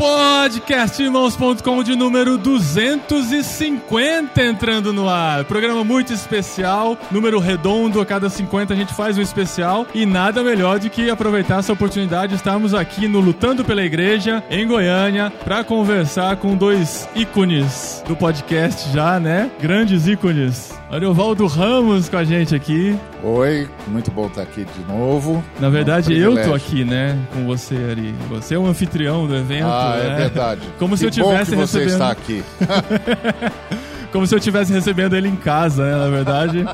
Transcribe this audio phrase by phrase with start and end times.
[0.00, 5.44] Podcastirmãos.com de número 250 entrando no ar.
[5.44, 10.42] Programa muito especial, número redondo, a cada 50 a gente faz um especial e nada
[10.42, 15.30] melhor do que aproveitar essa oportunidade de estarmos aqui no Lutando pela Igreja, em Goiânia,
[15.44, 19.50] para conversar com dois ícones do podcast já, né?
[19.60, 20.80] Grandes ícones.
[20.90, 22.98] Ariovaldo Ramos com a gente aqui.
[23.22, 25.42] Oi, muito bom estar aqui de novo.
[25.60, 28.12] Na verdade, É um eu tô aqui, né, com você, Ari.
[28.28, 29.66] Você é o anfitrião do evento.
[29.66, 30.12] Ah, né?
[30.12, 30.60] é verdade.
[30.78, 31.92] Como se Que eu bom tivesse que você recebendo.
[31.92, 32.42] está aqui.
[34.12, 35.96] Como se eu estivesse recebendo ele em casa, né?
[35.96, 36.66] Na verdade.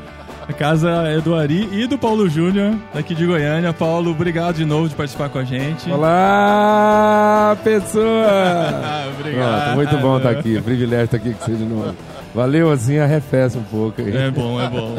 [0.49, 3.73] A casa é do Ari e do Paulo Júnior, daqui de Goiânia.
[3.73, 5.91] Paulo, obrigado de novo de participar com a gente.
[5.91, 8.27] Olá, pessoa!
[8.87, 9.63] Ah, obrigado.
[9.63, 11.93] Pronto, muito bom estar aqui, privilégio estar aqui com você de novo.
[12.37, 14.15] Valeu, assim arrefece um pouco aí.
[14.15, 14.95] É bom, é bom.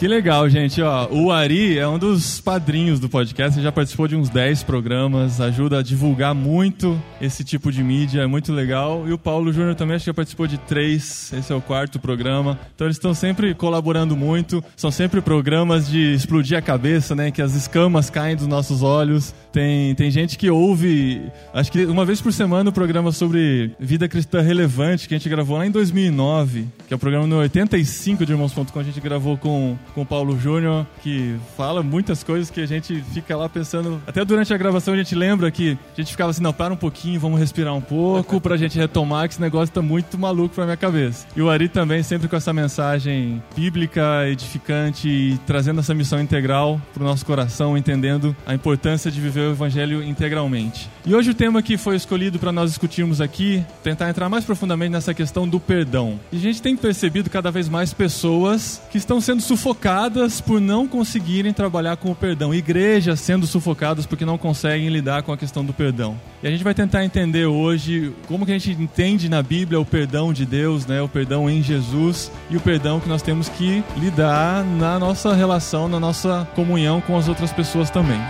[0.00, 0.82] Que legal, gente.
[0.82, 3.56] Ó, o Ari é um dos padrinhos do podcast.
[3.56, 8.22] Ele já participou de uns 10 programas, ajuda a divulgar muito esse tipo de mídia,
[8.22, 9.04] é muito legal.
[9.06, 11.32] E o Paulo Júnior também acho que já participou de três.
[11.32, 12.58] Esse é o quarto programa.
[12.74, 14.64] Então eles estão sempre colaborando muito.
[14.74, 17.30] São sempre programas de explodir a cabeça, né?
[17.30, 19.32] Que as escamas caem dos nossos olhos.
[19.52, 24.08] Tem, tem gente que ouve, acho que uma vez por semana, o programa sobre vida
[24.08, 26.39] cristã relevante que a gente gravou lá em 2009,
[26.86, 28.80] que é o programa no 85 de Irmãos.com.
[28.80, 33.02] A gente gravou com, com o Paulo Júnior, que fala muitas coisas que a gente
[33.12, 34.00] fica lá pensando.
[34.06, 36.76] Até durante a gravação a gente lembra que a gente ficava assim: não, para um
[36.76, 40.64] pouquinho, vamos respirar um pouco pra gente retomar, que esse negócio tá muito maluco pra
[40.64, 41.26] minha cabeça.
[41.36, 46.80] E o Ari também, sempre com essa mensagem bíblica, edificante e trazendo essa missão integral
[46.92, 50.88] pro nosso coração, entendendo a importância de viver o evangelho integralmente.
[51.04, 54.92] E hoje o tema que foi escolhido para nós discutirmos aqui, tentar entrar mais profundamente
[54.92, 56.18] nessa questão do perdão.
[56.32, 60.86] E a gente tem percebido cada vez mais pessoas que estão sendo sufocadas por não
[60.86, 65.64] conseguirem trabalhar com o perdão, igrejas sendo sufocadas porque não conseguem lidar com a questão
[65.64, 66.16] do perdão.
[66.40, 69.84] E a gente vai tentar entender hoje como que a gente entende na Bíblia o
[69.84, 73.82] perdão de Deus, né, o perdão em Jesus e o perdão que nós temos que
[73.96, 78.20] lidar na nossa relação, na nossa comunhão com as outras pessoas também.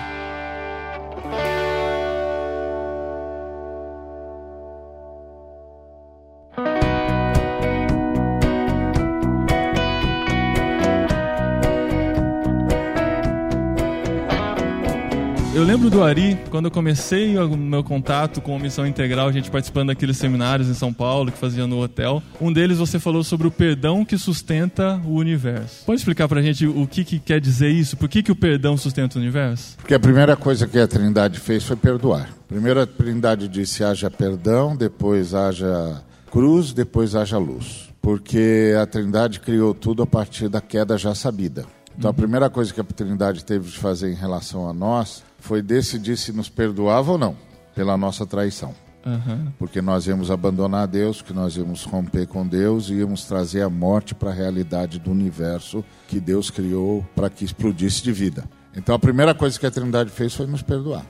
[15.61, 19.33] Eu lembro do Ari, quando eu comecei o meu contato com a Missão Integral, a
[19.33, 22.23] gente participando daqueles seminários em São Paulo que fazia no hotel.
[22.41, 25.85] Um deles você falou sobre o perdão que sustenta o universo.
[25.85, 27.95] Pode explicar pra gente o que, que quer dizer isso?
[27.99, 29.77] Por que, que o perdão sustenta o universo?
[29.77, 32.31] Porque a primeira coisa que a Trindade fez foi perdoar.
[32.49, 37.91] Primeiro a Trindade disse haja perdão, depois haja cruz, depois haja luz.
[38.01, 41.67] Porque a Trindade criou tudo a partir da queda já sabida.
[41.99, 45.63] Então a primeira coisa que a Trindade teve de fazer em relação a nós foi
[45.63, 47.37] decidir se nos perdoava ou não
[47.75, 48.75] pela nossa traição.
[49.05, 49.51] Aham.
[49.59, 53.71] porque nós íamos abandonar Deus, que nós íamos romper com Deus e íamos trazer a
[53.71, 58.45] morte para a realidade do universo que Deus criou para que explodisse de vida.
[58.77, 61.07] Então a primeira coisa que a Trindade fez foi nos perdoar.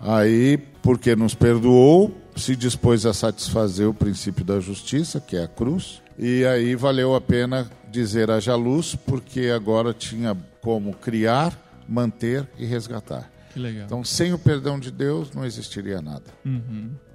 [0.00, 5.48] Aí, porque nos perdoou, se dispôs a satisfazer o princípio da justiça, que é a
[5.48, 11.52] cruz, e aí valeu a pena dizer haja luz, porque agora tinha como criar,
[11.86, 13.30] manter e resgatar.
[13.52, 13.84] Que legal.
[13.84, 16.24] Então, sem o perdão de Deus, não existiria nada.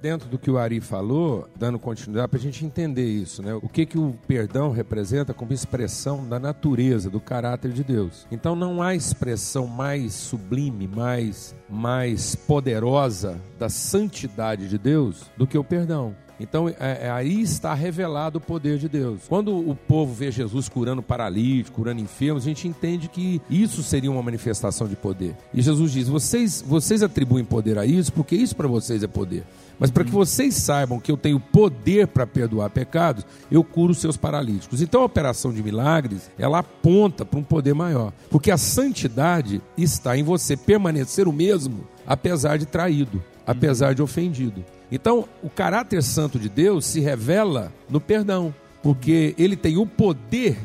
[0.00, 3.54] Dentro do que o Ari falou, dando continuidade para a gente entender isso, né?
[3.54, 8.26] O que, que o perdão representa como expressão da natureza, do caráter de Deus.
[8.30, 15.58] Então não há expressão mais sublime, mais, mais poderosa da santidade de Deus do que
[15.58, 16.14] o perdão.
[16.40, 19.20] Então é- é- aí está revelado o poder de Deus.
[19.28, 24.10] Quando o povo vê Jesus curando paralíticos, curando enfermos, a gente entende que isso seria
[24.10, 25.34] uma manifestação de poder.
[25.52, 29.44] E Jesus diz: vocês, vocês atribuem poder a isso porque isso para vocês é poder.
[29.80, 34.16] Mas para que vocês saibam que eu tenho poder para perdoar pecados, eu curo seus
[34.16, 34.82] paralíticos.
[34.82, 38.12] Então a operação de milagres, ela aponta para um poder maior.
[38.28, 44.64] Porque a santidade está em você permanecer o mesmo, apesar de traído, apesar de ofendido.
[44.90, 50.56] Então, o caráter santo de Deus se revela no perdão, porque ele tem o poder,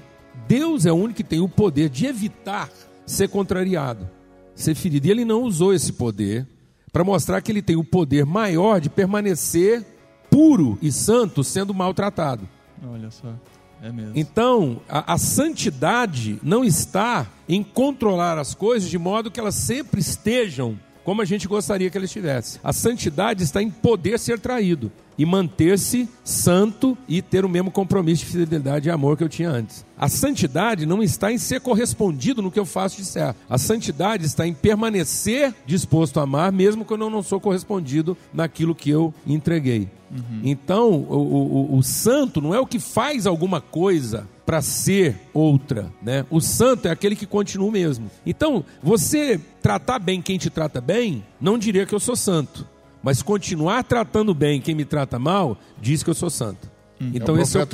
[0.47, 2.69] Deus é o único que tem o poder de evitar
[3.05, 4.09] ser contrariado,
[4.55, 5.05] ser ferido.
[5.05, 6.47] E ele não usou esse poder
[6.93, 9.85] para mostrar que ele tem o poder maior de permanecer
[10.29, 12.47] puro e santo sendo maltratado.
[12.87, 13.33] Olha só.
[13.81, 14.13] É mesmo.
[14.15, 19.99] Então, a, a santidade não está em controlar as coisas de modo que elas sempre
[19.99, 22.59] estejam como a gente gostaria que elas estivessem.
[22.63, 24.91] A santidade está em poder ser traído.
[25.17, 29.49] e manter-se santo e ter o mesmo compromisso de fidelidade e amor que eu tinha
[29.49, 29.85] antes.
[29.97, 33.37] A santidade não está em ser correspondido no que eu faço de certo.
[33.49, 38.75] A santidade está em permanecer disposto a amar, mesmo quando eu não sou correspondido naquilo
[38.75, 39.87] que eu entreguei.
[40.11, 40.41] Uhum.
[40.43, 45.91] Então, o, o, o santo não é o que faz alguma coisa para ser outra,
[46.01, 46.25] né?
[46.29, 48.09] O santo é aquele que continua mesmo.
[48.25, 52.67] Então, você tratar bem quem te trata bem, não diria que eu sou santo,
[53.01, 56.71] mas continuar tratando bem quem me trata mal, diz que eu sou santo.
[56.99, 57.11] Hum.
[57.13, 57.67] Então é esse é o,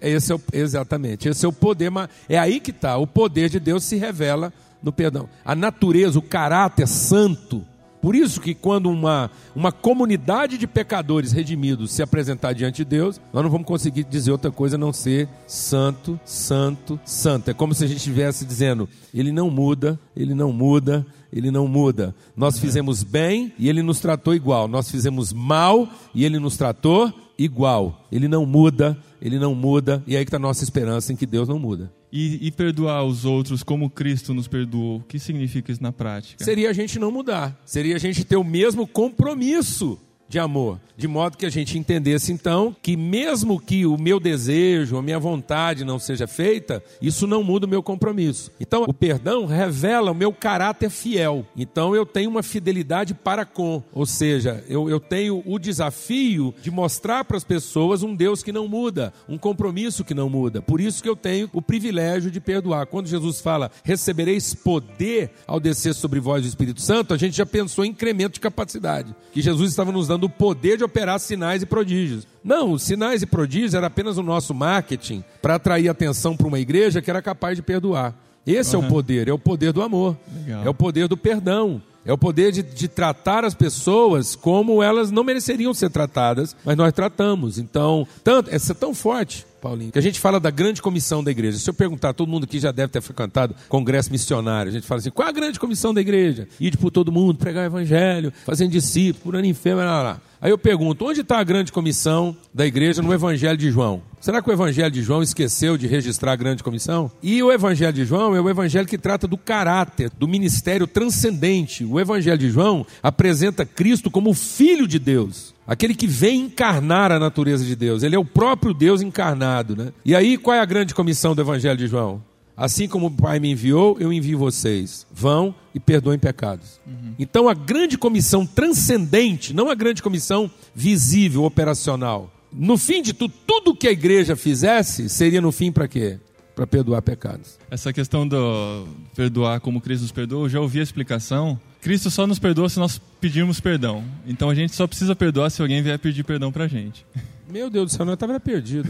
[0.00, 3.48] esse é o, exatamente, esse é o poder, mas é aí que está, o poder
[3.48, 4.52] de Deus se revela
[4.82, 5.28] no perdão.
[5.44, 7.64] A natureza, o caráter santo
[8.04, 13.18] por isso que quando uma, uma comunidade de pecadores redimidos se apresentar diante de Deus,
[13.32, 17.50] nós não vamos conseguir dizer outra coisa a não ser santo, santo, santo.
[17.50, 21.66] É como se a gente estivesse dizendo, ele não muda, ele não muda, ele não
[21.66, 22.14] muda.
[22.36, 24.68] Nós fizemos bem e ele nos tratou igual.
[24.68, 28.04] Nós fizemos mal e ele nos tratou igual.
[28.12, 30.04] Ele não muda, ele não muda.
[30.06, 31.90] E aí que está a nossa esperança em que Deus não muda.
[32.16, 36.44] E, e, perdoar os outros como Cristo nos perdoou, o que significa isso na prática?
[36.44, 39.98] Seria a gente não mudar, seria a gente ter o mesmo compromisso
[40.28, 40.80] de amor.
[40.96, 45.18] De modo que a gente entendesse então que, mesmo que o meu desejo, a minha
[45.18, 48.52] vontade não seja feita, isso não muda o meu compromisso.
[48.60, 51.44] Então, o perdão revela o meu caráter fiel.
[51.56, 56.70] Então, eu tenho uma fidelidade para com, ou seja, eu, eu tenho o desafio de
[56.70, 60.62] mostrar para as pessoas um Deus que não muda, um compromisso que não muda.
[60.62, 62.86] Por isso que eu tenho o privilégio de perdoar.
[62.86, 67.46] Quando Jesus fala, recebereis poder ao descer sobre vós o Espírito Santo, a gente já
[67.46, 71.62] pensou em incremento de capacidade, que Jesus estava nos dando o poder de operar sinais
[71.62, 72.26] e prodígios.
[72.44, 76.60] Não, os sinais e prodígios era apenas o nosso marketing para atrair atenção para uma
[76.60, 78.14] igreja que era capaz de perdoar.
[78.46, 78.82] Esse uhum.
[78.82, 80.64] é o poder, é o poder do amor, Legal.
[80.64, 81.82] é o poder do perdão.
[82.06, 86.76] É o poder de, de, tratar as pessoas como elas não mereceriam ser tratadas, mas
[86.76, 87.58] nós tratamos.
[87.58, 91.30] Então, tanto, essa é tão forte, Paulinho, que a gente fala da grande comissão da
[91.30, 91.56] igreja.
[91.56, 94.68] Se eu perguntar, todo mundo aqui já deve ter frequentado congresso missionário.
[94.68, 96.46] A gente fala assim: qual é a grande comissão da igreja?
[96.60, 100.20] Ir por todo mundo, pregar o evangelho, fazendo discípulos, curando enfermo, lá, lá.
[100.38, 104.02] Aí eu pergunto: onde está a grande comissão da igreja no evangelho de João?
[104.20, 107.10] Será que o Evangelho de João esqueceu de registrar a grande comissão?
[107.22, 111.84] E o Evangelho de João é o Evangelho que trata do caráter, do ministério transcendente.
[111.84, 115.53] O Evangelho de João apresenta Cristo como o Filho de Deus.
[115.66, 118.02] Aquele que vem encarnar a natureza de Deus.
[118.02, 119.74] Ele é o próprio Deus encarnado.
[119.74, 119.92] Né?
[120.04, 122.22] E aí, qual é a grande comissão do Evangelho de João?
[122.56, 125.06] Assim como o Pai me enviou, eu envio vocês.
[125.12, 126.80] Vão e perdoem pecados.
[126.86, 127.14] Uhum.
[127.18, 133.34] Então, a grande comissão transcendente, não a grande comissão visível, operacional, no fim de tudo,
[133.44, 136.18] tudo que a igreja fizesse seria no fim para quê?
[136.54, 137.58] Para perdoar pecados.
[137.68, 138.86] Essa questão do
[139.16, 141.58] perdoar como Cristo nos perdoou, eu já ouvi a explicação.
[141.84, 144.02] Cristo só nos perdoa se nós pedirmos perdão.
[144.26, 147.04] Então a gente só precisa perdoar se alguém vier pedir perdão para a gente.
[147.46, 148.88] Meu Deus do céu, eu estava perdido.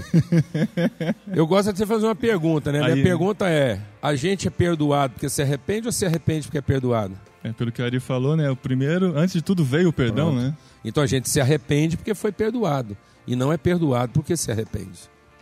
[1.35, 2.81] eu gosto de você fazer uma pergunta, né?
[2.81, 6.59] Aí, Minha pergunta é: a gente é perdoado porque se arrepende ou se arrepende porque
[6.59, 7.19] é perdoado?
[7.43, 8.49] É pelo que o Ari falou, né?
[8.49, 10.43] O primeiro, antes de tudo, veio o perdão, Pronto.
[10.45, 10.57] né?
[10.85, 12.97] Então a gente se arrepende porque foi perdoado
[13.27, 15.01] e não é perdoado porque se arrepende.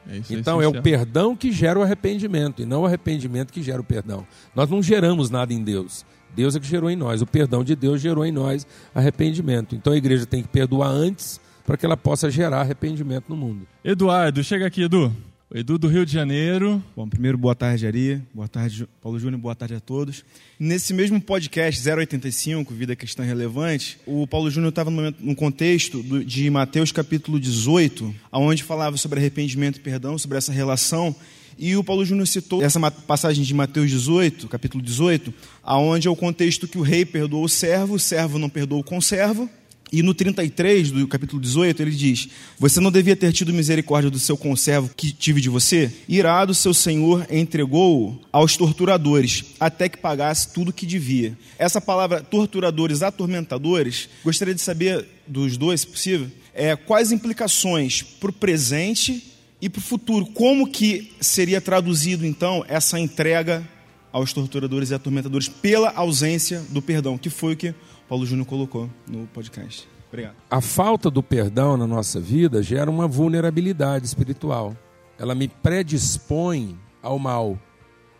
[0.08, 3.62] É então é, é, o perdão que gera o arrependimento e não o arrependimento que
[3.62, 4.26] gera o perdão.
[4.54, 6.02] Nós não geramos nada em Deus.
[6.34, 7.23] Deus é que gerou em nós.
[7.23, 9.75] O perdão de Deus gerou em nós arrependimento.
[9.75, 13.67] Então a igreja tem que perdoar antes para que ela possa gerar arrependimento no mundo.
[13.84, 15.14] Eduardo, chega aqui, Edu.
[15.55, 16.83] Edu do Rio de Janeiro.
[16.97, 18.23] Bom, primeiro, boa tarde, Ari.
[18.33, 19.38] Boa tarde, Paulo Júnior.
[19.38, 20.25] Boa tarde a todos.
[20.59, 26.90] Nesse mesmo podcast 085, Vida Questão Relevante, o Paulo Júnior estava no contexto de Mateus
[26.90, 31.14] capítulo 18, onde falava sobre arrependimento e perdão, sobre essa relação.
[31.59, 35.32] E o Paulo Júnior citou essa passagem de Mateus 18, capítulo 18,
[35.62, 38.85] aonde é o contexto que o rei perdoou o servo, o servo não perdoou o
[38.85, 39.49] conservo,
[39.92, 42.28] e no 33 do capítulo 18, ele diz:
[42.59, 45.92] Você não devia ter tido misericórdia do seu conservo que tive de você?
[46.09, 51.37] Irado, seu senhor entregou aos torturadores, até que pagasse tudo que devia.
[51.59, 58.30] Essa palavra torturadores, atormentadores, gostaria de saber dos dois, se possível, é, quais implicações para
[58.30, 59.32] o presente
[59.62, 60.26] e para o futuro.
[60.26, 63.66] Como que seria traduzido, então, essa entrega
[64.12, 67.75] aos torturadores e atormentadores pela ausência do perdão, que foi o que
[68.09, 69.88] Paulo Júnior colocou no podcast.
[70.09, 70.35] Obrigado.
[70.50, 74.76] A falta do perdão na nossa vida gera uma vulnerabilidade espiritual.
[75.19, 77.59] Ela me predispõe ao mal,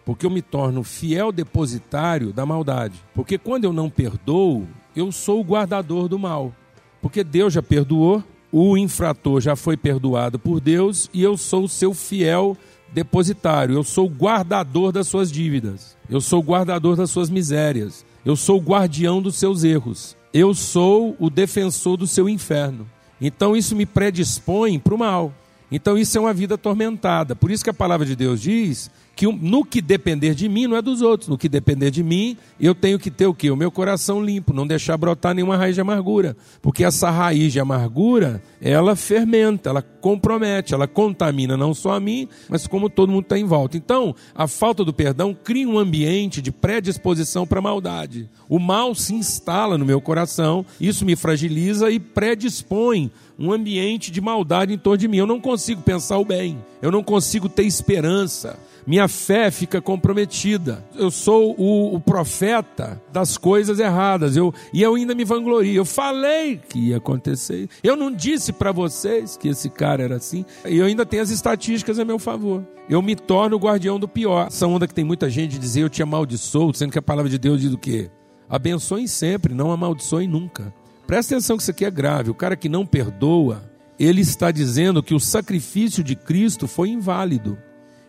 [0.06, 2.94] porque eu me torno fiel depositário da maldade.
[3.14, 6.54] Porque quando eu não perdoo, eu sou o guardador do mal.
[7.02, 8.22] Porque Deus já perdoou,
[8.52, 12.56] o infrator já foi perdoado por Deus e eu sou o seu fiel
[12.92, 18.04] depositário, eu sou o guardador das suas dívidas, eu sou o guardador das suas misérias.
[18.25, 20.16] Eu sou o guardião dos seus erros.
[20.32, 22.88] Eu sou o defensor do seu inferno.
[23.21, 25.32] Então isso me predispõe para o mal.
[25.72, 27.34] Então isso é uma vida atormentada.
[27.34, 30.76] Por isso que a palavra de Deus diz que no que depender de mim não
[30.76, 33.50] é dos outros, no que depender de mim, eu tenho que ter o quê?
[33.50, 37.60] O meu coração limpo, não deixar brotar nenhuma raiz de amargura, porque essa raiz de
[37.60, 43.24] amargura, ela fermenta, ela compromete, ela contamina não só a mim, mas como todo mundo
[43.24, 43.76] está em volta.
[43.76, 48.28] Então, a falta do perdão cria um ambiente de predisposição para a maldade.
[48.48, 53.10] O mal se instala no meu coração, isso me fragiliza e predispõe
[53.42, 55.16] um ambiente de maldade em torno de mim.
[55.16, 60.84] Eu não consigo pensar o bem, eu não consigo ter esperança minha fé fica comprometida.
[60.94, 64.37] Eu sou o, o profeta das coisas erradas.
[64.37, 65.75] Eu, e eu ainda me vanglorio.
[65.75, 67.68] Eu falei que ia acontecer.
[67.82, 70.44] Eu não disse para vocês que esse cara era assim.
[70.66, 72.66] E eu ainda tenho as estatísticas a meu favor.
[72.88, 74.49] Eu me torno o guardião do pior.
[74.49, 77.38] Essa onda que tem muita gente dizer eu te amaldiçoo, sendo que a palavra de
[77.38, 78.11] Deus diz o quê?
[78.49, 80.75] Abençoe sempre, não amaldiçoe nunca.
[81.06, 82.30] Presta atenção que isso aqui é grave.
[82.30, 83.62] O cara que não perdoa,
[83.99, 87.59] ele está dizendo que o sacrifício de Cristo foi inválido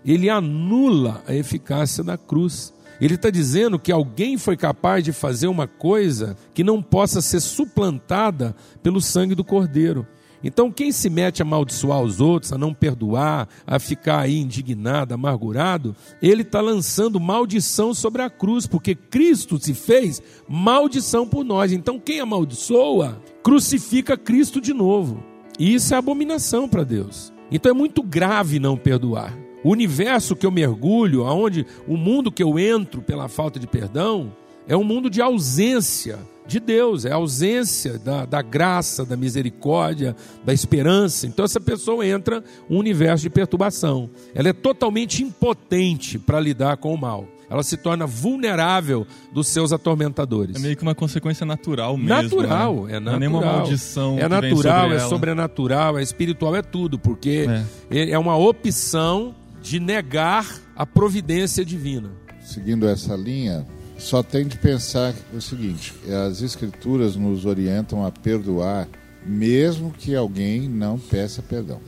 [0.06, 2.74] ele anula a eficácia da cruz.
[3.00, 7.40] Ele está dizendo que alguém foi capaz de fazer uma coisa que não possa ser
[7.40, 10.06] suplantada pelo sangue do Cordeiro.
[10.44, 15.14] Então, quem se mete a amaldiçoar os outros, a não perdoar, a ficar aí indignado,
[15.14, 21.72] amargurado, ele está lançando maldição sobre a cruz, porque Cristo se fez maldição por nós.
[21.72, 25.24] Então, quem amaldiçoa, crucifica Cristo de novo.
[25.58, 27.32] E isso é abominação para Deus.
[27.50, 29.34] Então, é muito grave não perdoar.
[29.64, 34.34] O universo que eu mergulho, aonde o mundo que eu entro pela falta de perdão,
[34.68, 40.16] é um mundo de ausência de Deus, é a ausência da, da graça, da misericórdia,
[40.44, 41.26] da esperança.
[41.28, 44.10] Então essa pessoa entra um universo de perturbação.
[44.36, 47.28] Ela é totalmente impotente para lidar com o mal.
[47.50, 50.56] Ela se torna vulnerável dos seus atormentadores.
[50.56, 52.10] É meio que uma consequência natural mesmo.
[52.10, 52.96] Natural, né?
[52.96, 53.02] é natural.
[53.02, 54.18] Não é nenhuma maldição.
[54.18, 57.46] É natural, sobre é sobrenatural, é espiritual, é tudo, porque
[57.92, 62.10] é, é uma opção de negar a providência divina.
[62.42, 63.66] Seguindo essa linha,
[63.98, 65.94] só tem que pensar o seguinte:
[66.28, 68.88] as Escrituras nos orientam a perdoar,
[69.26, 71.80] mesmo que alguém não peça perdão.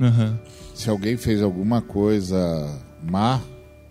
[0.00, 0.38] Uhum.
[0.74, 2.36] Se alguém fez alguma coisa
[3.02, 3.40] má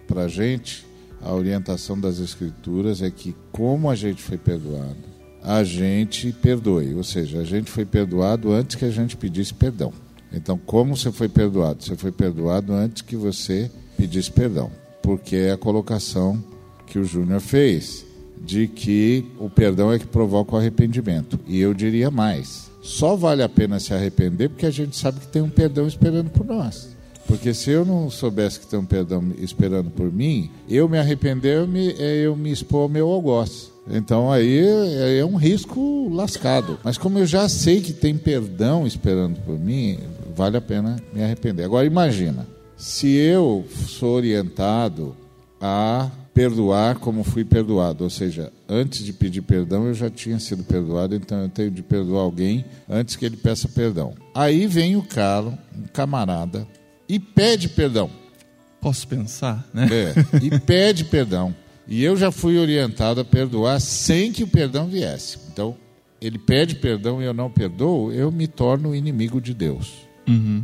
[0.08, 0.86] para a gente,
[1.22, 4.96] a orientação das Escrituras é que, como a gente foi perdoado,
[5.44, 6.94] a gente perdoe.
[6.94, 9.92] Ou seja, a gente foi perdoado antes que a gente pedisse perdão.
[10.32, 11.84] Então, como você foi perdoado?
[11.84, 14.70] Você foi perdoado antes que você pedisse perdão,
[15.02, 16.42] porque é a colocação
[16.88, 18.06] que o Júnior fez
[18.42, 21.40] de que o perdão é que provoca o arrependimento.
[21.48, 25.28] E eu diria mais: só vale a pena se arrepender porque a gente sabe que
[25.28, 26.96] tem um perdão esperando por nós.
[27.28, 31.58] Porque se eu não soubesse que tem um perdão esperando por mim, eu me arrepender,
[31.58, 33.70] eu me, é, eu me expor ao meu algoz.
[33.90, 36.80] Então aí é, é um risco lascado.
[36.84, 40.00] Mas como eu já sei que tem perdão esperando por mim,
[40.36, 41.66] vale a pena me arrepender.
[41.66, 45.14] Agora imagina, se eu sou orientado
[45.60, 50.64] a perdoar como fui perdoado, ou seja, antes de pedir perdão eu já tinha sido
[50.64, 54.14] perdoado, então eu tenho de perdoar alguém antes que ele peça perdão.
[54.36, 56.68] Aí vem o cara, um camarada,
[57.10, 58.08] e pede perdão.
[58.80, 59.88] Posso pensar, né?
[59.92, 61.56] É, e pede perdão.
[61.88, 65.40] E eu já fui orientado a perdoar sem que o perdão viesse.
[65.52, 65.76] Então,
[66.22, 70.08] ele pede perdão e eu não perdoo, eu me torno inimigo de Deus.
[70.28, 70.64] Uhum.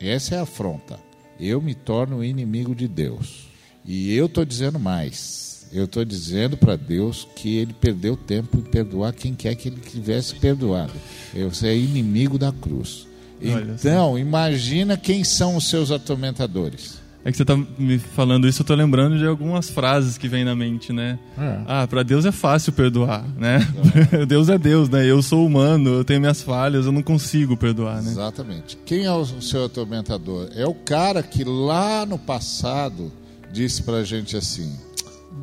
[0.00, 1.00] Essa é a afronta.
[1.40, 3.52] Eu me torno inimigo de Deus.
[3.84, 5.66] E eu estou dizendo mais.
[5.72, 9.80] Eu estou dizendo para Deus que ele perdeu tempo em perdoar quem quer que ele
[9.80, 10.92] tivesse perdoado.
[11.34, 13.06] Eu sou inimigo da cruz.
[13.40, 17.02] Então, imagina quem são os seus atormentadores.
[17.24, 20.44] É que você tá me falando isso, eu tô lembrando de algumas frases que vêm
[20.44, 21.18] na mente, né?
[21.38, 21.60] É.
[21.66, 23.66] Ah, para Deus é fácil perdoar, né?
[24.12, 24.26] É.
[24.26, 25.06] Deus é Deus, né?
[25.10, 28.10] Eu sou humano, eu tenho minhas falhas, eu não consigo perdoar, né?
[28.10, 28.76] Exatamente.
[28.84, 30.50] Quem é o seu atormentador?
[30.54, 33.10] É o cara que lá no passado
[33.54, 34.76] disse pra gente assim: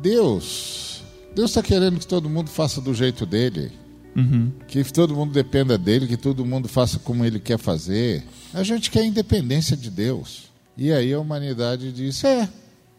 [0.02, 1.02] Deus,
[1.34, 3.72] Deus está querendo que todo mundo faça do jeito dele.
[4.14, 4.52] Uhum.
[4.68, 8.22] Que todo mundo dependa dele, que todo mundo faça como ele quer fazer.
[8.52, 10.50] A gente quer a independência de Deus.
[10.76, 12.46] E aí a humanidade disse: é,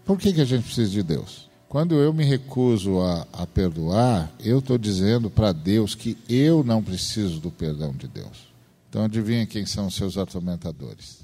[0.04, 1.48] por que, que a gente precisa de Deus?
[1.70, 6.84] Quando eu me recuso a, a perdoar, eu estou dizendo para Deus que eu não
[6.84, 8.52] preciso do perdão de Deus.
[8.90, 11.24] Então adivinha quem são os seus atormentadores.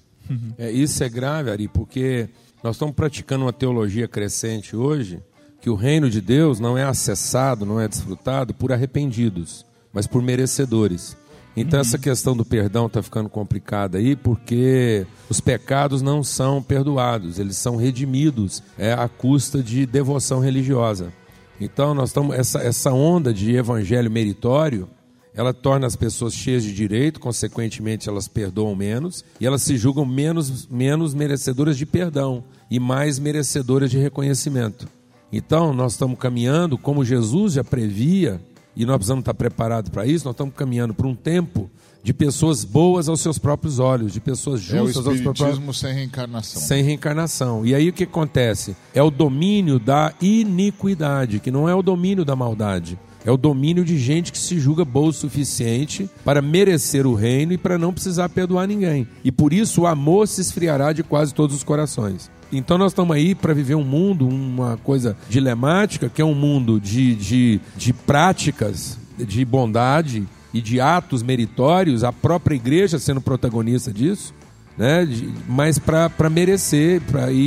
[0.57, 2.29] É, isso é grave, Ari, porque
[2.63, 5.21] nós estamos praticando uma teologia crescente hoje
[5.61, 10.21] que o reino de Deus não é acessado, não é desfrutado por arrependidos, mas por
[10.21, 11.17] merecedores.
[11.55, 17.39] Então essa questão do perdão está ficando complicada aí, porque os pecados não são perdoados,
[17.39, 21.11] eles são redimidos é, à custa de devoção religiosa.
[21.59, 24.87] Então nós estamos essa, essa onda de evangelho meritório,
[25.33, 30.05] ela torna as pessoas cheias de direito, consequentemente elas perdoam menos e elas se julgam
[30.05, 34.87] menos, menos merecedoras de perdão e mais merecedoras de reconhecimento.
[35.31, 38.41] Então, nós estamos caminhando, como Jesus já previa,
[38.75, 41.69] e nós precisamos estar preparados para isso, nós estamos caminhando para um tempo
[42.01, 45.93] de pessoas boas aos seus próprios olhos, de pessoas justas é aos próprios espiritismo sem
[45.93, 46.61] reencarnação.
[46.61, 47.65] sem reencarnação.
[47.65, 48.75] E aí o que acontece?
[48.93, 52.97] É o domínio da iniquidade, que não é o domínio da maldade.
[53.29, 57.53] É o domínio de gente que se julga boa o suficiente para merecer o reino
[57.53, 59.07] e para não precisar perdoar ninguém.
[59.23, 62.27] E por isso o amor se esfriará de quase todos os corações.
[62.51, 66.79] Então nós estamos aí para viver um mundo, uma coisa dilemática, que é um mundo
[66.79, 73.93] de, de, de práticas de bondade e de atos meritórios, a própria igreja sendo protagonista
[73.93, 74.33] disso,
[74.75, 75.05] né?
[75.05, 77.37] De- mas para merecer pra, e,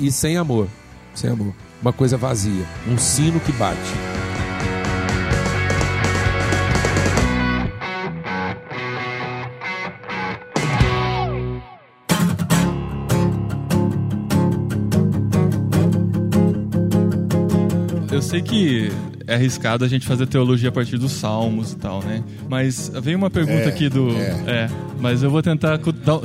[0.00, 0.66] e, e sem amor.
[1.14, 1.52] Sem amor.
[1.82, 2.64] Uma coisa vazia.
[2.88, 4.15] Um sino que bate.
[18.26, 18.90] Sei que
[19.26, 22.22] é arriscado a gente fazer teologia a partir dos salmos e tal, né?
[22.48, 24.10] Mas veio uma pergunta É, aqui do.
[24.10, 24.30] é.
[24.46, 24.68] É,
[25.00, 25.78] mas eu vou tentar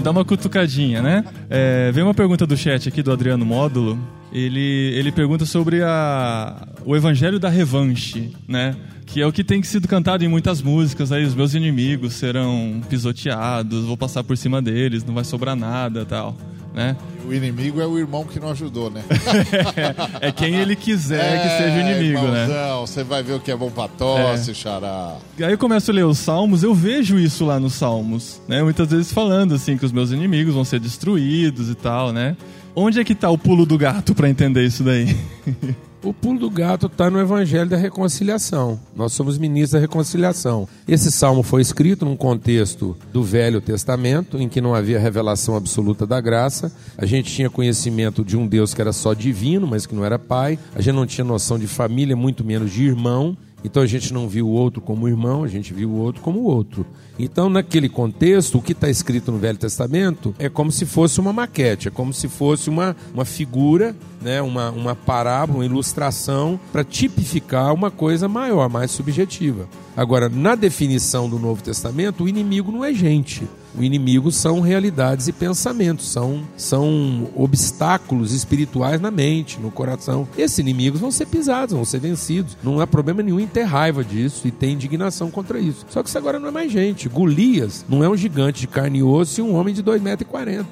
[0.03, 1.23] dar uma cutucadinha, né?
[1.49, 3.97] É, veio uma pergunta do chat aqui do Adriano Módulo.
[4.33, 8.75] Ele, ele pergunta sobre a, o evangelho da revanche, né?
[9.05, 11.11] Que é o que tem sido cantado em muitas músicas.
[11.11, 16.05] Aí os meus inimigos serão pisoteados, vou passar por cima deles, não vai sobrar nada
[16.05, 16.37] tal,
[16.73, 16.95] né?
[17.27, 19.03] O inimigo é o irmão que não ajudou, né?
[20.19, 22.43] É quem ele quiser que seja o inimigo, né?
[22.43, 25.15] irmãozão, Você vai ver o que é bom pra tosse, xará.
[25.39, 28.61] Aí eu começo a ler os salmos, eu vejo isso lá nos salmos, né?
[28.63, 32.35] Muitas vezes falando assim que os meus inimigos vão ser destruídos e tal, né?
[32.75, 35.15] Onde é que tá o pulo do gato pra entender isso daí?
[36.03, 38.79] O pulo do gato está no Evangelho da Reconciliação.
[38.95, 40.67] Nós somos ministros da reconciliação.
[40.87, 46.07] Esse salmo foi escrito num contexto do Velho Testamento, em que não havia revelação absoluta
[46.07, 46.75] da graça.
[46.97, 50.17] A gente tinha conhecimento de um Deus que era só divino, mas que não era
[50.17, 50.57] pai.
[50.73, 53.37] A gente não tinha noção de família, muito menos de irmão.
[53.63, 56.39] Então a gente não viu o outro como irmão, a gente viu o outro como
[56.39, 56.85] o outro.
[57.19, 61.31] Então, naquele contexto, o que está escrito no Velho Testamento é como se fosse uma
[61.31, 66.83] maquete, é como se fosse uma, uma figura, né, uma, uma parábola, uma ilustração para
[66.83, 69.67] tipificar uma coisa maior, mais subjetiva.
[69.95, 73.47] Agora, na definição do Novo Testamento, o inimigo não é gente.
[73.77, 80.27] O inimigo são realidades e pensamentos, são, são obstáculos espirituais na mente, no coração.
[80.37, 82.57] Esses inimigos vão ser pisados, vão ser vencidos.
[82.61, 85.85] Não há problema nenhum em ter raiva disso e ter indignação contra isso.
[85.89, 87.07] Só que isso agora não é mais gente.
[87.07, 90.65] Golias não é um gigante de carne e osso e um homem de 2,40m.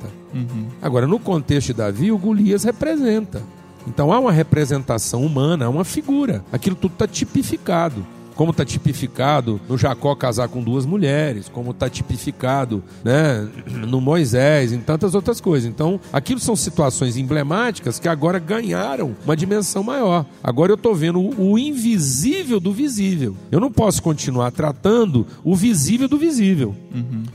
[0.81, 3.41] Agora, no contexto de Davi, o Golias representa.
[3.88, 6.43] Então há uma representação humana, há uma figura.
[6.51, 8.05] Aquilo tudo está tipificado.
[8.39, 13.45] Como está tipificado no Jacó casar com duas mulheres, como está tipificado né,
[13.86, 15.69] no Moisés, em tantas outras coisas.
[15.69, 20.25] Então, aquilo são situações emblemáticas que agora ganharam uma dimensão maior.
[20.41, 23.36] Agora eu estou vendo o invisível do visível.
[23.52, 26.73] Eu não posso continuar tratando o visível do visível.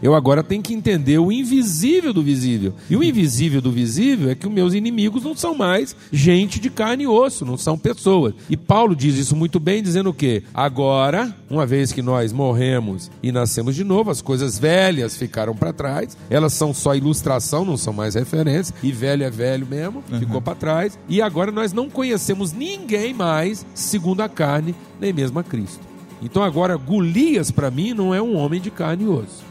[0.02, 2.72] Eu agora tenho que entender o invisível do visível.
[2.88, 6.70] E o invisível do visível é que os meus inimigos não são mais gente de
[6.70, 8.32] carne e osso, não são pessoas.
[8.48, 10.42] E Paulo diz isso muito bem, dizendo o quê?
[10.54, 10.93] Agora,
[11.50, 16.16] uma vez que nós morremos e nascemos de novo, as coisas velhas ficaram para trás,
[16.30, 20.54] elas são só ilustração, não são mais referência, e velho é velho mesmo, ficou para
[20.54, 20.98] trás.
[21.08, 25.80] E agora nós não conhecemos ninguém mais segundo a carne, nem mesmo a Cristo.
[26.22, 29.44] Então agora Golias para mim não é um homem de carne e osso.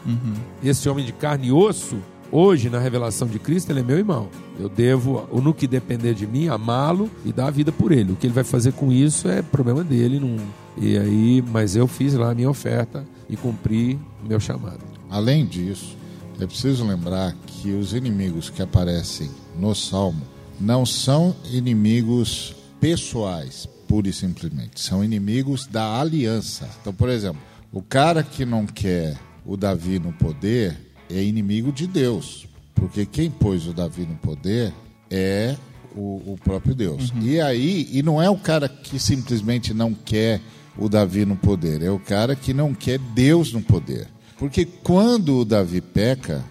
[0.63, 1.97] Esse homem de carne e osso,
[2.32, 4.27] hoje na revelação de Cristo, ele é meu irmão.
[4.60, 8.13] Eu devo, no que depender de mim, amá-lo e dar a vida por ele.
[8.13, 10.38] O que ele vai fazer com isso é problema dele, não.
[10.77, 14.79] E aí, mas eu fiz lá a minha oferta e cumpri o meu chamado.
[15.09, 15.95] Além disso,
[16.39, 20.21] é preciso lembrar que os inimigos que aparecem no Salmo
[20.59, 24.81] não são inimigos pessoais, pura e simplesmente.
[24.81, 26.67] São inimigos da aliança.
[26.81, 30.77] Então, por exemplo, o cara que não quer o Davi no poder
[31.09, 32.47] é inimigo de Deus.
[32.73, 34.73] Porque quem pôs o Davi no poder
[35.09, 35.55] é
[35.95, 37.13] o, o próprio Deus.
[37.21, 40.41] E aí, e não é o cara que simplesmente não quer
[40.77, 44.07] o Davi no poder, é o cara que não quer Deus no poder.
[44.38, 46.43] Porque quando o Davi peca,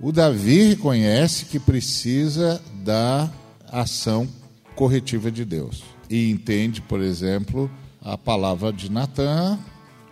[0.00, 3.30] o Davi reconhece que precisa da
[3.70, 4.28] ação
[4.74, 5.84] corretiva de Deus.
[6.08, 9.58] E entende, por exemplo, a palavra de Natan,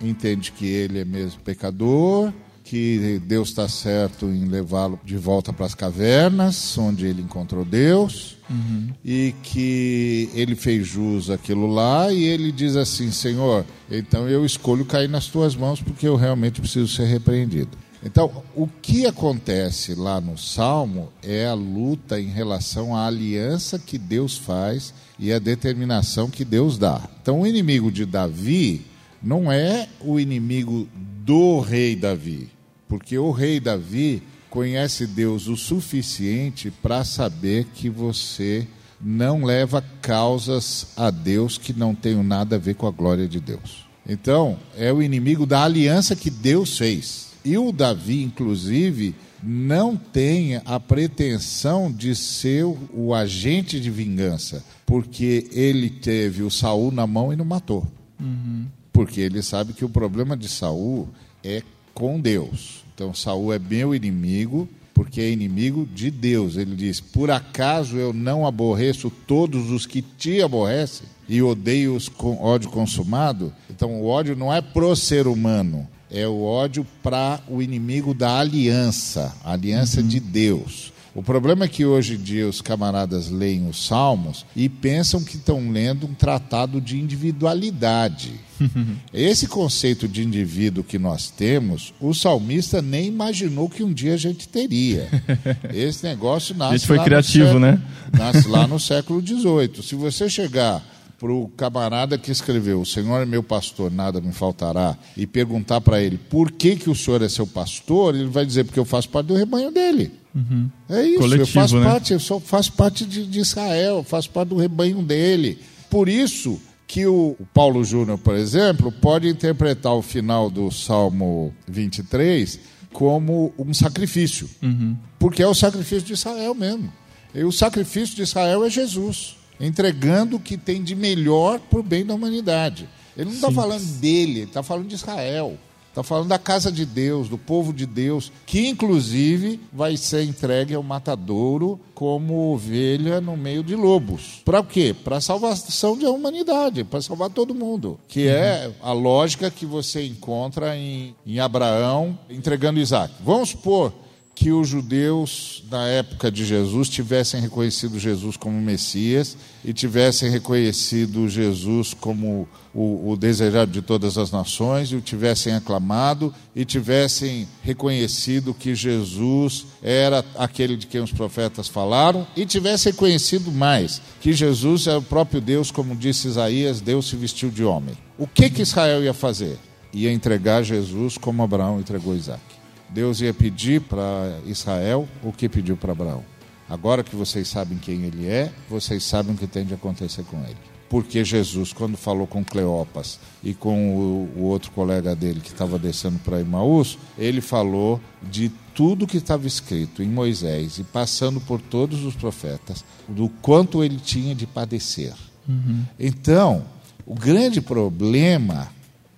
[0.01, 2.33] entende que ele é mesmo pecador
[2.65, 8.34] que Deus está certo em levá-lo de volta para as cavernas, onde ele encontrou Deus,
[8.49, 8.89] uhum.
[9.05, 14.85] e que ele fez jus aquilo lá, e ele diz assim: Senhor, então eu escolho
[14.85, 17.77] cair nas tuas mãos porque eu realmente preciso ser repreendido.
[18.05, 23.97] Então, o que acontece lá no Salmo é a luta em relação à aliança que
[23.97, 27.01] Deus faz e a determinação que Deus dá.
[27.23, 28.85] Então, o inimigo de Davi
[29.23, 30.87] não é o inimigo
[31.25, 32.51] do rei Davi,
[32.87, 34.23] porque o rei Davi
[34.55, 38.65] conhece Deus o suficiente para saber que você
[39.01, 43.41] não leva causas a Deus que não tenham nada a ver com a glória de
[43.41, 43.85] Deus.
[44.09, 47.33] Então, é o inimigo da aliança que Deus fez.
[47.45, 55.49] E o Davi, inclusive, não tem a pretensão de ser o agente de vingança, porque
[55.51, 57.85] ele teve o Saul na mão e não matou.
[58.21, 58.67] Uhum.
[58.93, 61.09] Porque ele sabe que o problema de Saul
[61.43, 61.61] é
[61.93, 62.84] com Deus.
[62.95, 66.57] Então Saul é meu inimigo, porque é inimigo de Deus.
[66.57, 72.41] Ele diz: Por acaso eu não aborreço todos os que te aborrecem e odeio-os com
[72.43, 73.53] ódio consumado?
[73.69, 78.39] Então o ódio não é pro ser humano, é o ódio para o inimigo da
[78.39, 80.07] aliança, a aliança uhum.
[80.07, 80.94] de Deus.
[81.15, 85.37] O problema é que hoje em dia os camaradas leem os Salmos e pensam que
[85.37, 88.33] estão lendo um tratado de individualidade.
[89.15, 94.17] Esse conceito de indivíduo que nós temos, o salmista nem imaginou que um dia a
[94.17, 95.09] gente teria.
[95.73, 96.75] Esse negócio nasce.
[96.75, 97.81] A gente foi criativo, século, né?
[98.13, 99.85] Nasce lá no século XVIII.
[99.85, 100.83] Se você chegar
[101.25, 105.81] para o camarada que escreveu O Senhor é meu pastor, nada me faltará, e perguntar
[105.81, 108.85] para ele por que, que o senhor é seu pastor, ele vai dizer porque eu
[108.85, 110.13] faço parte do rebanho dele.
[110.35, 110.69] Uhum.
[110.87, 111.85] É isso, Coletivo, eu faço né?
[111.87, 115.59] parte, eu só faço parte de, de Israel, faço parte do rebanho dele.
[115.89, 122.61] Por isso que o Paulo Júnior, por exemplo, pode interpretar o final do Salmo 23
[122.93, 124.95] como um sacrifício, uhum.
[125.19, 126.93] porque é o sacrifício de Israel mesmo.
[127.35, 131.83] E o sacrifício de Israel é Jesus entregando o que tem de melhor para o
[131.83, 132.89] bem da humanidade.
[133.17, 135.57] Ele não está falando dele, ele está falando de Israel.
[135.95, 140.75] Está falando da casa de Deus, do povo de Deus, que inclusive vai ser entregue
[140.75, 144.43] ao matadouro como ovelha no meio de lobos.
[144.45, 144.93] Para o quê?
[145.05, 147.97] Para a salvação da humanidade, para salvar todo mundo.
[148.09, 153.15] Que é a lógica que você encontra em, em Abraão entregando Isaac.
[153.21, 153.93] Vamos supor
[154.35, 161.29] que os judeus, na época de Jesus, tivessem reconhecido Jesus como Messias e tivessem reconhecido
[161.29, 167.47] Jesus como o, o, desejado de todas as nações e o tivessem aclamado e tivessem
[167.63, 174.33] reconhecido que Jesus era aquele de quem os profetas falaram e tivessem reconhecido mais que
[174.33, 177.97] Jesus é o próprio Deus, como disse Isaías, Deus se vestiu de homem.
[178.19, 179.57] O que que Israel ia fazer?
[179.93, 182.64] Ia entregar Jesus como Abraão entregou Isaac.
[182.91, 186.25] Deus ia pedir para Israel o que pediu para Abraão.
[186.69, 190.39] Agora que vocês sabem quem ele é, vocês sabem o que tem de acontecer com
[190.45, 190.57] ele.
[190.89, 195.79] Porque Jesus, quando falou com Cleopas e com o, o outro colega dele que estava
[195.79, 201.61] descendo para Imaús, ele falou de tudo que estava escrito em Moisés e passando por
[201.61, 205.15] todos os profetas, do quanto ele tinha de padecer.
[205.49, 205.85] Uhum.
[205.99, 206.65] Então,
[207.07, 208.69] o grande problema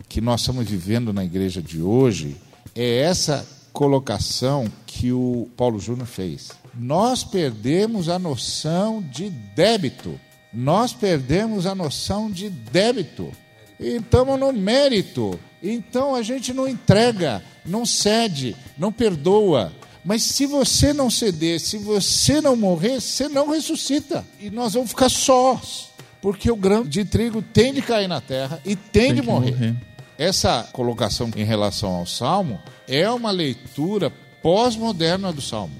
[0.08, 2.36] que nós estamos vivendo na igreja de hoje
[2.74, 3.46] é essa
[3.76, 6.50] colocação que o Paulo Júnior fez.
[6.74, 10.18] Nós perdemos a noção de débito.
[10.50, 13.30] Nós perdemos a noção de débito.
[13.78, 15.38] E estamos no mérito.
[15.62, 19.70] Então a gente não entrega, não cede, não perdoa.
[20.02, 24.24] Mas se você não ceder, se você não morrer, você não ressuscita.
[24.40, 25.90] E nós vamos ficar sós.
[26.22, 29.50] Porque o grão de trigo tem de cair na terra e tem, tem de morrer.
[29.50, 29.76] morrer.
[30.16, 34.10] Essa colocação em relação ao Salmo é uma leitura
[34.42, 35.74] pós-moderna do Salmo.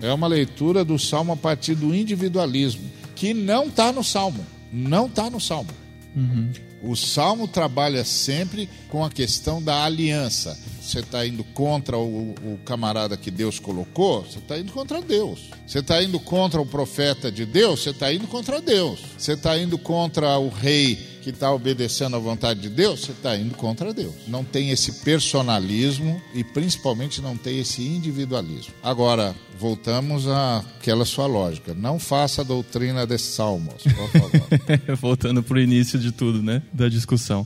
[0.00, 4.44] É uma leitura do Salmo a partir do individualismo, que não está no Salmo.
[4.72, 5.70] Não está no Salmo.
[6.14, 6.50] Uhum.
[6.82, 10.58] O Salmo trabalha sempre com a questão da aliança.
[10.80, 15.50] Você está indo contra o, o, camarada que Deus colocou, você está indo contra Deus.
[15.66, 19.00] Você está indo contra o profeta de Deus, você está indo contra Deus.
[19.18, 23.36] Você está indo contra o rei que está obedecendo à vontade de Deus, você está
[23.36, 24.14] indo contra Deus.
[24.28, 28.72] Não tem esse personalismo e principalmente não tem esse individualismo.
[28.80, 31.74] Agora, voltamos àquela sua lógica.
[31.74, 34.48] Não faça a doutrina de salmos, por favor.
[35.02, 36.62] Voltando para o início de tudo, né?
[36.72, 37.44] Da discussão.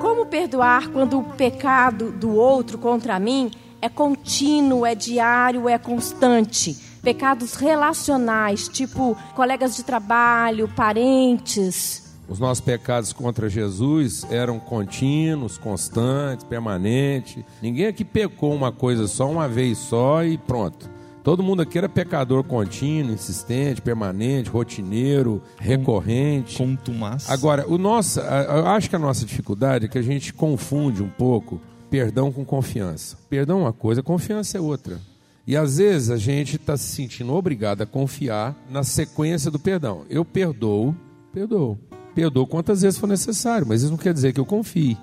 [0.00, 3.50] Como perdoar quando o pecado do outro contra mim
[3.82, 6.95] é contínuo, é diário, é constante?
[7.06, 12.16] Pecados relacionais, tipo colegas de trabalho, parentes.
[12.28, 17.44] Os nossos pecados contra Jesus eram contínuos, constantes, permanentes.
[17.62, 20.90] Ninguém aqui pecou uma coisa só, uma vez só e pronto.
[21.22, 26.58] Todo mundo aqui era pecador contínuo, insistente, permanente, rotineiro, recorrente.
[26.58, 27.30] Contumaz.
[27.30, 31.08] Agora, o nosso, eu acho que a nossa dificuldade é que a gente confunde um
[31.08, 33.16] pouco perdão com confiança.
[33.30, 34.98] Perdão é uma coisa, confiança é outra.
[35.46, 40.04] E às vezes a gente está se sentindo obrigado a confiar na sequência do perdão.
[40.10, 40.94] Eu perdoo,
[41.32, 41.78] perdoo.
[42.14, 44.96] Perdoo quantas vezes for necessário, mas isso não quer dizer que eu confie.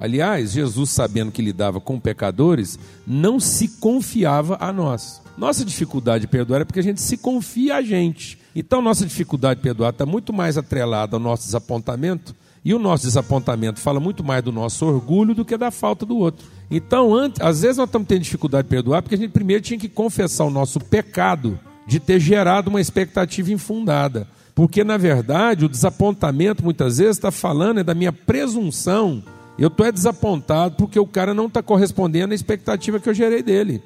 [0.00, 5.22] Aliás, Jesus, sabendo que lidava com pecadores, não se confiava a nós.
[5.38, 8.38] Nossa dificuldade de perdoar é porque a gente se confia a gente.
[8.54, 13.04] Então, nossa dificuldade de perdoar está muito mais atrelada ao nosso desapontamento, e o nosso
[13.04, 16.46] desapontamento fala muito mais do nosso orgulho do que da falta do outro.
[16.70, 19.78] Então, antes, às vezes nós estamos tendo dificuldade de perdoar porque a gente primeiro tinha
[19.78, 24.26] que confessar o nosso pecado de ter gerado uma expectativa infundada.
[24.54, 29.22] Porque, na verdade, o desapontamento muitas vezes está falando é da minha presunção.
[29.58, 33.42] Eu estou é desapontado porque o cara não está correspondendo à expectativa que eu gerei
[33.42, 33.82] dele.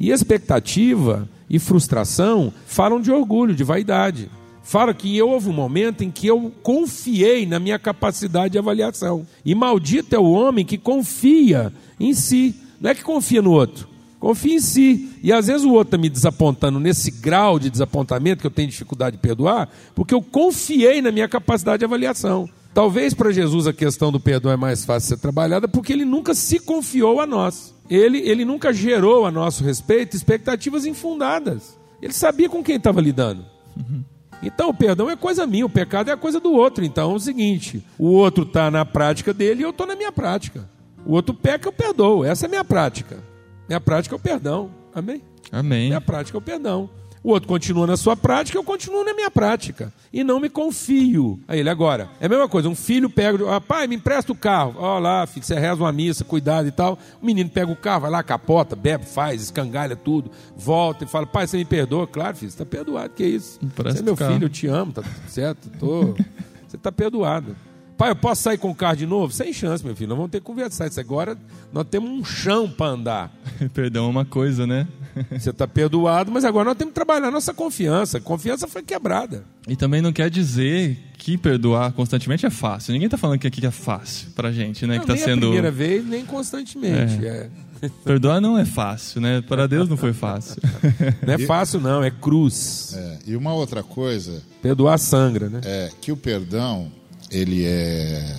[0.00, 4.30] E expectativa e frustração falam de orgulho, de vaidade.
[4.62, 9.26] Fala que houve um momento em que eu confiei na minha capacidade de avaliação.
[9.44, 12.54] E maldito é o homem que confia em si.
[12.80, 13.88] Não é que confia no outro,
[14.20, 15.10] confia em si.
[15.22, 18.68] E às vezes o outro está me desapontando nesse grau de desapontamento que eu tenho
[18.68, 22.48] dificuldade de perdoar, porque eu confiei na minha capacidade de avaliação.
[22.72, 26.04] Talvez para Jesus a questão do perdão é mais fácil de ser trabalhada porque ele
[26.04, 27.74] nunca se confiou a nós.
[27.90, 31.78] Ele, ele nunca gerou a nosso respeito expectativas infundadas.
[32.00, 33.44] Ele sabia com quem estava lidando.
[33.76, 34.02] Uhum.
[34.42, 36.84] Então o perdão é coisa minha, o pecado é coisa do outro.
[36.84, 40.10] Então é o seguinte: o outro está na prática dele e eu estou na minha
[40.10, 40.68] prática.
[41.06, 42.24] O outro peca, eu perdoo.
[42.24, 43.22] Essa é a minha prática.
[43.68, 44.70] Minha prática é o perdão.
[44.94, 45.22] Amém?
[45.50, 45.86] Amém.
[45.86, 46.88] Minha prática é o perdão.
[47.24, 49.92] O outro continua na sua prática, eu continuo na minha prática.
[50.12, 51.70] E não me confio a ele.
[51.70, 54.74] Agora, é a mesma coisa, um filho pega, ah, pai, me empresta o carro.
[54.76, 56.98] Ó lá, filho, você reza uma missa, cuidado e tal.
[57.20, 61.26] O menino pega o carro, vai lá, capota, bebe, faz, escangalha tudo, volta e fala,
[61.26, 62.06] pai, você me perdoa?
[62.08, 63.58] Claro, filho, você está perdoado, que isso?
[63.62, 64.32] Empresta você é meu carro.
[64.32, 65.70] filho, eu te amo, tá tudo certo?
[65.78, 66.14] Tô...
[66.66, 67.54] você está perdoado.
[67.96, 69.32] Pai, eu posso sair com o carro de novo?
[69.32, 70.08] Sem chance, meu filho.
[70.08, 71.38] Nós vamos ter que conversar isso agora.
[71.72, 73.32] Nós temos um chão para andar.
[73.72, 74.88] Perdão é uma coisa, né?
[75.30, 78.18] Você está perdoado, mas agora nós temos que trabalhar nossa confiança.
[78.18, 79.44] A confiança foi quebrada.
[79.68, 82.92] E também não quer dizer que perdoar constantemente é fácil.
[82.92, 84.94] Ninguém está falando que aqui é fácil pra gente, né?
[84.94, 85.46] Não, que tá nem sendo.
[85.46, 87.24] a primeira vez, nem constantemente.
[87.26, 87.48] É.
[88.04, 89.42] Perdoar não é fácil, né?
[89.42, 90.62] Para Deus não foi fácil.
[91.26, 92.94] Não é fácil, não, é cruz.
[92.96, 95.60] É, e uma outra coisa Perdoar sangra, né?
[95.64, 96.92] é que o perdão
[97.28, 98.36] ele é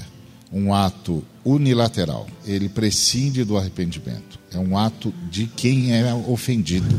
[0.51, 2.27] um ato unilateral.
[2.45, 4.39] Ele prescinde do arrependimento.
[4.53, 6.95] É um ato de quem é ofendido.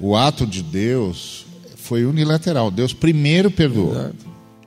[0.00, 1.44] O ato de Deus
[1.76, 2.70] foi unilateral.
[2.70, 4.16] Deus primeiro perdoou Exato.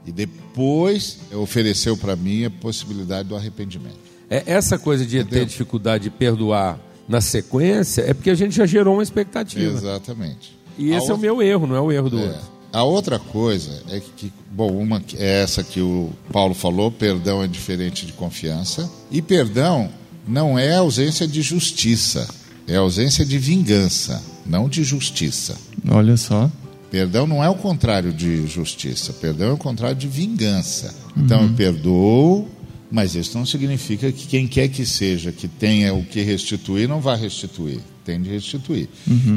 [0.05, 3.97] e depois ofereceu para mim a possibilidade do arrependimento.
[4.29, 5.45] É, essa coisa de ter Entendeu?
[5.45, 9.71] dificuldade de perdoar na sequência é porque a gente já gerou uma expectativa.
[9.71, 10.57] Exatamente.
[10.77, 12.23] E esse é o outra- meu erro, não é o erro do É.
[12.25, 12.53] outro.
[12.71, 17.43] A outra coisa é que, bom, uma que- é essa que o Paulo falou, perdão
[17.43, 18.89] é diferente de confiança.
[19.11, 19.89] E perdão
[20.27, 22.27] não é ausência de justiça,
[22.67, 25.55] é ausência de vingança, não de justiça.
[25.87, 26.49] Olha só.
[26.89, 30.93] Perdão não é o contrário de justiça, perdão é o contrário de vingança.
[31.17, 32.47] Então eu perdoo,
[32.91, 37.01] mas isso não significa que quem quer que seja que tenha o que restituir não
[37.01, 38.87] vai restituir, tem de restituir.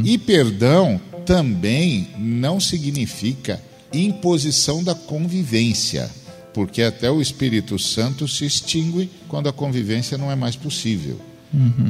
[0.05, 3.61] E perdão também não significa
[3.93, 6.11] imposição da convivência,
[6.57, 11.21] porque até o Espírito Santo se extingue quando a convivência não é mais possível.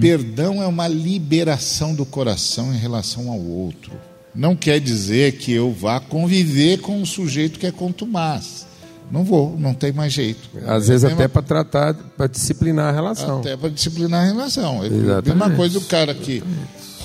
[0.00, 3.92] Perdão é uma liberação do coração em relação ao outro.
[4.34, 8.66] Não quer dizer que eu vá conviver com um sujeito que é contumaz.
[9.08, 10.48] Não vou, não tem mais jeito.
[10.66, 13.38] Às É vezes até para tratar, para disciplinar a relação.
[13.38, 14.82] até para disciplinar a relação.
[14.82, 15.56] É a mesma Exatamente.
[15.56, 16.42] coisa do cara que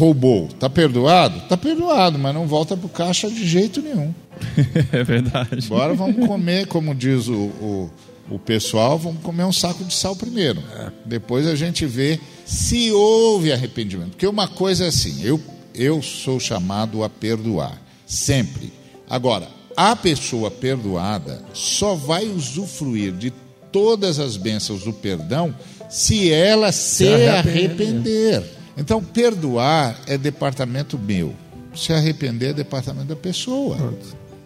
[0.02, 0.48] roubou.
[0.48, 1.38] Está perdoado?
[1.38, 4.12] Está perdoado, mas não volta para o caixa de jeito nenhum.
[4.92, 5.64] é verdade.
[5.68, 7.92] Agora vamos comer, como diz o, o,
[8.32, 10.60] o pessoal, vamos comer um saco de sal primeiro.
[11.06, 14.12] Depois a gente vê se houve arrependimento.
[14.12, 15.40] Porque uma coisa é assim, eu,
[15.76, 18.74] eu sou chamado a perdoar, sempre.
[19.08, 23.32] Agora, a pessoa perdoada só vai usufruir de
[23.72, 25.54] todas as bênçãos do perdão
[25.88, 27.38] se ela se, arrepender.
[27.38, 28.61] arrepender.
[28.82, 31.34] Então, perdoar é departamento meu.
[31.76, 33.78] Se arrepender é departamento da pessoa.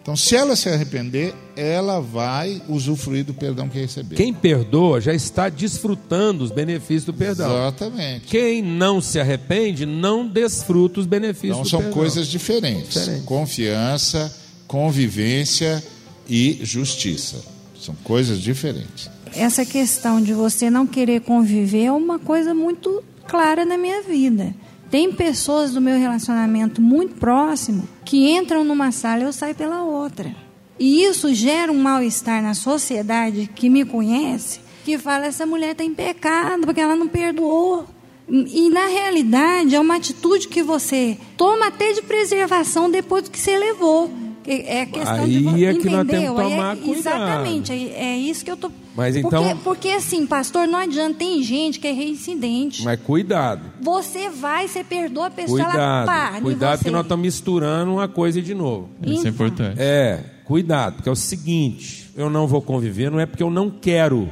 [0.02, 4.16] Então, se ela se arrepender, ela vai usufruir do perdão que recebeu.
[4.16, 7.50] Quem perdoa já está desfrutando os benefícios do perdão.
[7.50, 8.26] Exatamente.
[8.26, 11.98] Quem não se arrepende não desfruta os benefícios Então, do são perdão.
[11.98, 12.94] coisas diferentes.
[12.94, 13.24] Diferentes.
[13.24, 14.32] Confiança,
[14.68, 15.82] convivência
[16.28, 17.36] e justiça.
[17.80, 19.10] São coisas diferentes.
[19.34, 24.54] Essa questão de você não querer conviver é uma coisa muito clara na minha vida.
[24.90, 29.82] Tem pessoas do meu relacionamento muito próximo que entram numa sala e eu saio pela
[29.82, 30.34] outra.
[30.78, 35.82] E isso gera um mal-estar na sociedade que me conhece, que fala essa mulher está
[35.82, 37.86] em pecado porque ela não perdoou.
[38.28, 43.56] E na realidade é uma atitude que você toma até de preservação depois que você
[43.56, 44.10] levou.
[44.48, 45.92] É questão Aí de é que entendeu?
[45.96, 46.98] nós temos que Aí é- tomar cuidado.
[46.98, 47.76] Exatamente, é,
[48.12, 48.70] é isso que eu tô.
[48.94, 52.82] Mas porque, então- porque assim, pastor, não adianta, tem gente que é reincidente.
[52.84, 53.62] Mas cuidado.
[53.82, 56.06] Você vai, você perdoa a pessoa, ela Cuidado.
[56.06, 58.88] pá, em Cuidado que nós estamos misturando uma coisa de novo.
[59.02, 59.30] Isso é Então.
[59.30, 59.76] importante.
[59.80, 63.68] É, cuidado, porque é o seguinte: eu não vou conviver, não é porque eu não
[63.68, 64.28] quero,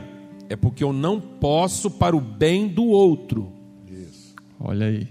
[0.49, 3.53] é porque eu não posso para o bem do outro.
[4.61, 5.09] Olha aí.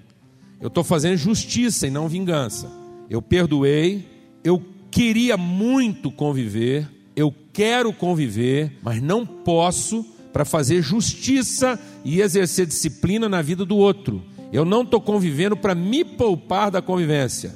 [0.59, 2.71] Eu estou fazendo justiça e não vingança.
[3.09, 4.05] Eu perdoei,
[4.43, 4.59] eu
[4.93, 13.27] queria muito conviver, eu quero conviver, mas não posso para fazer justiça e exercer disciplina
[13.27, 14.21] na vida do outro.
[14.51, 17.55] Eu não estou convivendo para me poupar da convivência,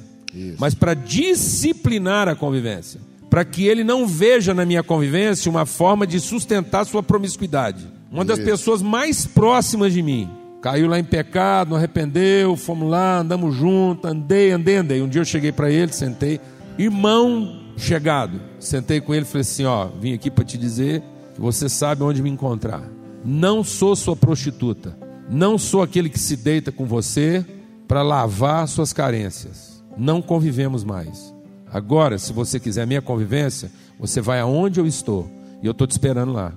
[0.58, 3.00] mas para disciplinar a convivência.
[3.30, 7.86] Para que ele não veja na minha convivência uma forma de sustentar sua promiscuidade.
[8.10, 8.48] Uma das Isso.
[8.48, 10.28] pessoas mais próximas de mim
[10.60, 15.02] caiu lá em pecado, não arrependeu, fomos lá, andamos juntos, andei, andei, andei.
[15.02, 16.40] Um dia eu cheguei para ele, sentei,
[16.78, 21.02] irmão chegado, sentei com ele e falei assim: Ó, vim aqui para te dizer
[21.34, 22.82] que você sabe onde me encontrar.
[23.24, 24.96] Não sou sua prostituta,
[25.28, 27.44] não sou aquele que se deita com você
[27.86, 29.82] para lavar suas carências.
[29.96, 31.34] Não convivemos mais.
[31.70, 35.28] Agora, se você quiser minha convivência, você vai aonde eu estou
[35.62, 36.52] e eu estou te esperando lá.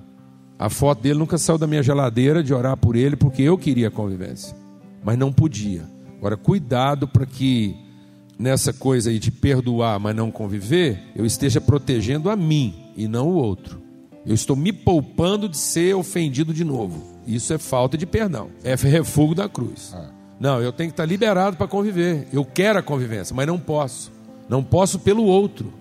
[0.58, 3.90] A foto dele nunca saiu da minha geladeira de orar por ele porque eu queria
[3.90, 4.54] convivência,
[5.02, 5.82] mas não podia.
[6.18, 7.74] Agora, cuidado para que
[8.42, 13.28] nessa coisa aí de perdoar, mas não conviver, eu esteja protegendo a mim e não
[13.28, 13.80] o outro.
[14.26, 17.20] Eu estou me poupando de ser ofendido de novo.
[17.26, 18.50] Isso é falta de perdão.
[18.64, 19.94] É refúgio da cruz.
[20.40, 22.26] Não, eu tenho que estar liberado para conviver.
[22.32, 24.10] Eu quero a convivência, mas não posso.
[24.48, 25.72] Não posso pelo outro.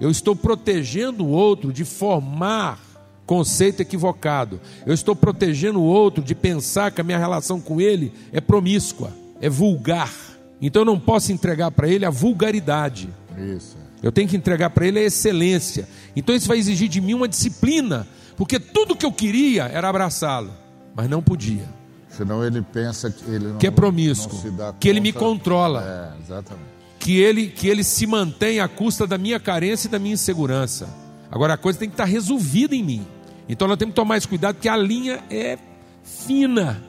[0.00, 2.80] Eu estou protegendo o outro de formar
[3.26, 4.60] conceito equivocado.
[4.84, 9.12] Eu estou protegendo o outro de pensar que a minha relação com ele é promíscua,
[9.40, 10.27] é vulgar.
[10.60, 13.08] Então eu não posso entregar para ele a vulgaridade.
[13.56, 13.76] Isso.
[14.02, 15.88] Eu tenho que entregar para ele a excelência.
[16.14, 20.52] Então isso vai exigir de mim uma disciplina, porque tudo que eu queria era abraçá-lo,
[20.94, 21.68] mas não podia.
[22.08, 25.12] Senão ele pensa que ele não, Que é promíscuo, não se dá que ele me
[25.12, 26.14] controla.
[26.18, 26.66] É, exatamente.
[26.98, 30.88] que ele, que ele se mantém à custa da minha carência e da minha insegurança.
[31.30, 33.06] Agora a coisa tem que estar resolvida em mim.
[33.48, 35.58] Então nós temos que tomar esse cuidado, porque a linha é
[36.02, 36.82] fina.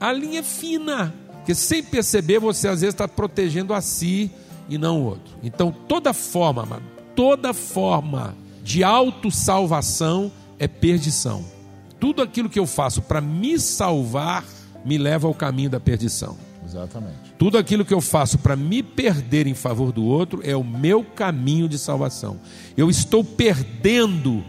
[0.00, 1.14] A linha é fina.
[1.50, 4.30] Porque sem perceber, você às vezes está protegendo a si
[4.68, 5.34] e não o outro.
[5.42, 6.84] Então toda forma, amado,
[7.16, 11.44] toda forma de autossalvação é perdição.
[11.98, 14.44] Tudo aquilo que eu faço para me salvar
[14.84, 16.38] me leva ao caminho da perdição.
[16.64, 17.34] Exatamente.
[17.36, 21.02] Tudo aquilo que eu faço para me perder em favor do outro é o meu
[21.02, 22.38] caminho de salvação.
[22.76, 24.44] Eu estou perdendo,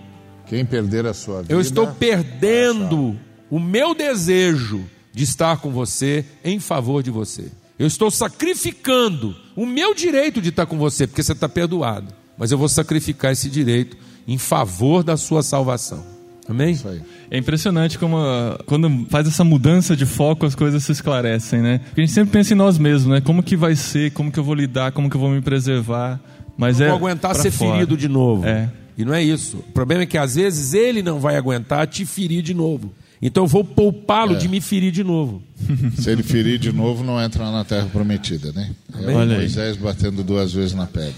[0.46, 1.52] Quem perder a sua vida.
[1.52, 3.18] eu estou perdendo
[3.50, 7.52] o meu desejo de estar com você em favor de você.
[7.78, 12.14] Eu estou sacrificando o meu direito de estar com você, porque você está perdoado.
[12.38, 13.98] Mas eu vou sacrificar esse direito
[14.28, 16.04] em favor da sua salvação.
[16.48, 16.78] Amém?
[17.30, 21.80] É impressionante como ah, quando faz essa mudança de foco as coisas se esclarecem, né?
[21.80, 23.22] Porque a gente sempre pensa em nós mesmos, né?
[23.22, 26.20] Como que vai ser, como que eu vou lidar, como que eu vou me preservar.
[26.58, 27.74] Mas não é vou aguentar ser fora.
[27.74, 28.46] ferido de novo.
[28.46, 28.70] É.
[28.98, 29.58] E não é isso.
[29.58, 32.94] O problema é que às vezes ele não vai aguentar te ferir de novo.
[33.22, 34.36] Então eu vou poupá-lo É.
[34.38, 35.44] de me ferir de novo.
[35.96, 38.72] Se ele ferir de novo, não entra na terra prometida, né?
[39.00, 39.40] É Olha aí.
[39.42, 41.14] Moisés batendo duas vezes na pedra.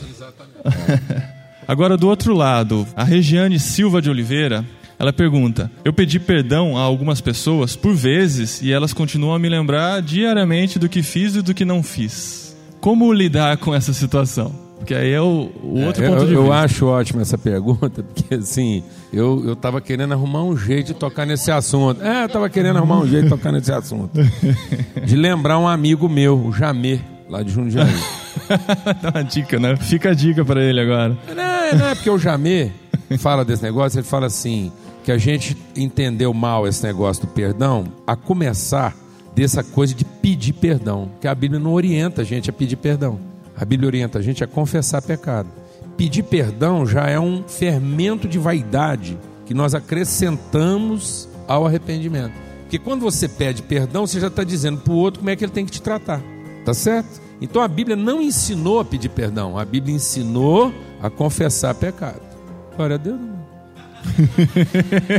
[1.68, 4.66] Agora, do outro lado, a Regiane Silva de Oliveira,
[5.00, 9.48] ela pergunta: Eu pedi perdão a algumas pessoas por vezes e elas continuam a me
[9.48, 12.56] lembrar diariamente do que fiz e do que não fiz.
[12.82, 14.63] Como lidar com essa situação?
[14.84, 16.58] Porque aí é o, o outro É, ponto eu, de eu vista.
[16.58, 21.26] acho ótima essa pergunta, porque assim, eu, eu tava querendo arrumar um jeito de tocar
[21.26, 22.04] nesse assunto.
[22.04, 24.12] É, eu tava querendo arrumar um jeito de tocar nesse assunto.
[25.06, 27.88] De lembrar um amigo meu, o Jamê, lá de Jundiaí.
[29.02, 29.76] Dá uma dica, né?
[29.78, 31.18] Fica a dica pra ele agora.
[31.30, 32.70] Não, não é porque o Jamê
[33.20, 34.70] fala desse negócio, ele fala assim,
[35.04, 38.94] que a gente entendeu mal esse negócio do perdão, a começar
[39.36, 43.18] dessa coisa de pedir perdão, que a Bíblia não orienta a gente a pedir perdão.
[43.56, 45.50] A Bíblia orienta a gente a confessar pecado.
[45.96, 52.34] Pedir perdão já é um fermento de vaidade que nós acrescentamos ao arrependimento.
[52.62, 55.46] Porque quando você pede perdão, você já está dizendo para o outro como é que
[55.46, 56.22] ele tem que te tratar.
[56.66, 57.22] Tá certo?
[57.42, 62.22] Então a Bíblia não ensinou a pedir perdão, a Bíblia ensinou a confessar pecado.
[62.76, 63.20] Glória a Deus.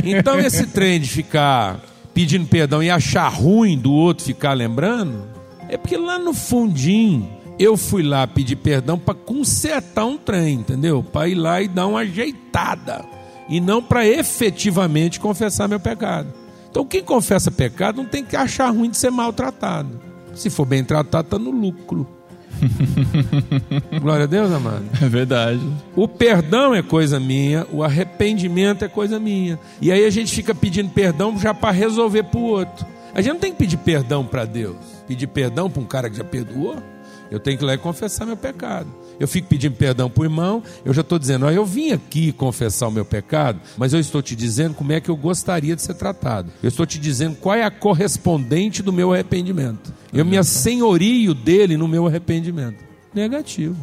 [0.03, 1.79] Então esse trem de ficar
[2.13, 5.23] pedindo perdão e achar ruim do outro ficar lembrando,
[5.67, 7.29] é porque lá no fundinho
[7.59, 11.03] eu fui lá pedir perdão para consertar um trem, entendeu?
[11.03, 13.05] Para ir lá e dar uma ajeitada
[13.47, 16.27] e não para efetivamente confessar meu pecado.
[16.69, 19.99] Então quem confessa pecado não tem que achar ruim de ser maltratado.
[20.33, 22.05] Se for bem tratado, está no lucro.
[24.01, 24.83] Glória a Deus, amado.
[25.01, 25.61] É verdade.
[25.95, 29.59] O perdão é coisa minha, o arrependimento é coisa minha.
[29.81, 32.85] E aí a gente fica pedindo perdão já para resolver para o outro.
[33.13, 34.75] A gente não tem que pedir perdão para Deus.
[35.07, 36.75] Pedir perdão para um cara que já perdoou.
[37.35, 38.87] Eu tenho que ir lá e confessar meu pecado.
[39.19, 42.31] Eu fico pedindo perdão para o irmão, eu já estou dizendo, ó, eu vim aqui
[42.31, 45.81] confessar o meu pecado, mas eu estou te dizendo como é que eu gostaria de
[45.81, 46.49] ser tratado.
[46.63, 49.93] Eu estou te dizendo qual é a correspondente do meu arrependimento.
[50.13, 52.81] Eu me assenhorio dele no meu arrependimento.
[53.13, 53.75] Negativo.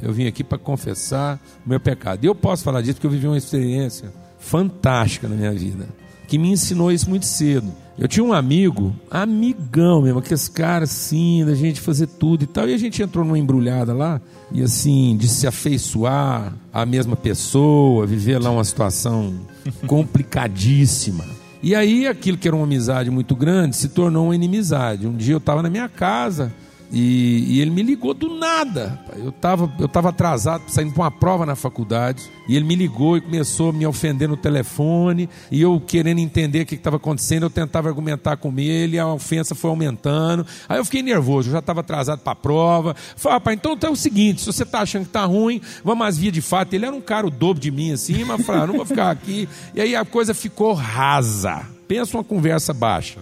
[0.00, 2.24] Eu vim aqui para confessar o meu pecado.
[2.24, 5.86] E eu posso falar disso porque eu vivi uma experiência fantástica na minha vida,
[6.26, 7.70] que me ensinou isso muito cedo.
[7.98, 12.68] Eu tinha um amigo, amigão mesmo, aqueles caras assim, da gente fazer tudo e tal.
[12.68, 14.20] E a gente entrou numa embrulhada lá,
[14.52, 19.32] e assim, de se afeiçoar à mesma pessoa, viver lá uma situação
[19.86, 21.24] complicadíssima.
[21.62, 25.06] E aí aquilo que era uma amizade muito grande se tornou uma inimizade.
[25.06, 26.52] Um dia eu estava na minha casa
[26.92, 28.98] e, e, ele me ligou do nada.
[29.16, 32.22] Eu estava eu tava atrasado, saindo para uma prova na faculdade.
[32.48, 35.28] E ele me ligou e começou a me ofender no telefone.
[35.50, 38.98] E eu querendo entender o que estava acontecendo, eu tentava argumentar com ele.
[38.98, 40.46] A ofensa foi aumentando.
[40.68, 42.94] Aí eu fiquei nervoso, eu já estava atrasado para a prova.
[43.16, 46.06] Falei, rapaz, então, então é o seguinte: se você está achando que está ruim, vamos
[46.06, 46.72] às vias de fato.
[46.74, 49.10] Ele era um cara o dobro de mim assim, mas falei, ah, não vou ficar
[49.10, 49.48] aqui.
[49.74, 51.75] E aí a coisa ficou rasa.
[51.88, 53.20] Pensa uma conversa baixa.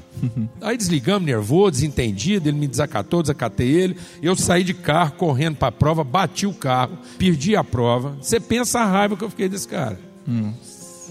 [0.61, 3.97] Aí desligamos, nervoso, desentendido, ele me desacatou, desacatei ele.
[4.23, 8.17] Eu saí de carro, correndo para a prova, bati o carro, perdi a prova.
[8.21, 9.99] Você pensa a raiva que eu fiquei desse cara.
[10.27, 10.53] Hum.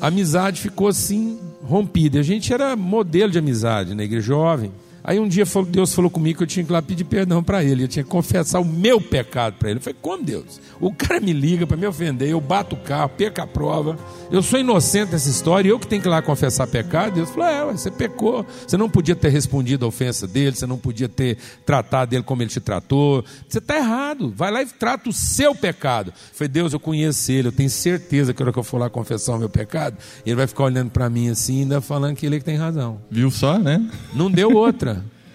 [0.02, 2.20] A amizade ficou assim, rompida.
[2.20, 4.72] A gente era modelo de amizade na igreja jovem.
[5.04, 7.64] Aí um dia Deus falou comigo que eu tinha que ir lá pedir perdão para
[7.64, 9.80] ele, eu tinha que confessar o meu pecado para ele.
[9.80, 10.62] Eu falei, como Deus?
[10.80, 13.98] O cara me liga para me ofender, eu bato o carro, perco a prova,
[14.32, 17.16] eu sou inocente nessa história, eu que tenho que ir lá confessar pecado.
[17.16, 20.78] Deus falou, é, você pecou, você não podia ter respondido a ofensa dele, você não
[20.78, 25.10] podia ter tratado ele como ele te tratou, você está errado, vai lá e trata
[25.10, 26.10] o seu pecado.
[26.10, 28.78] Eu falei, Deus, eu conheço ele, eu tenho certeza que na hora que eu for
[28.78, 32.26] lá confessar o meu pecado, ele vai ficar olhando para mim assim, ainda falando que
[32.26, 33.02] ele é que tem razão.
[33.12, 33.86] Viu só, né?
[34.14, 34.93] Não deu outra.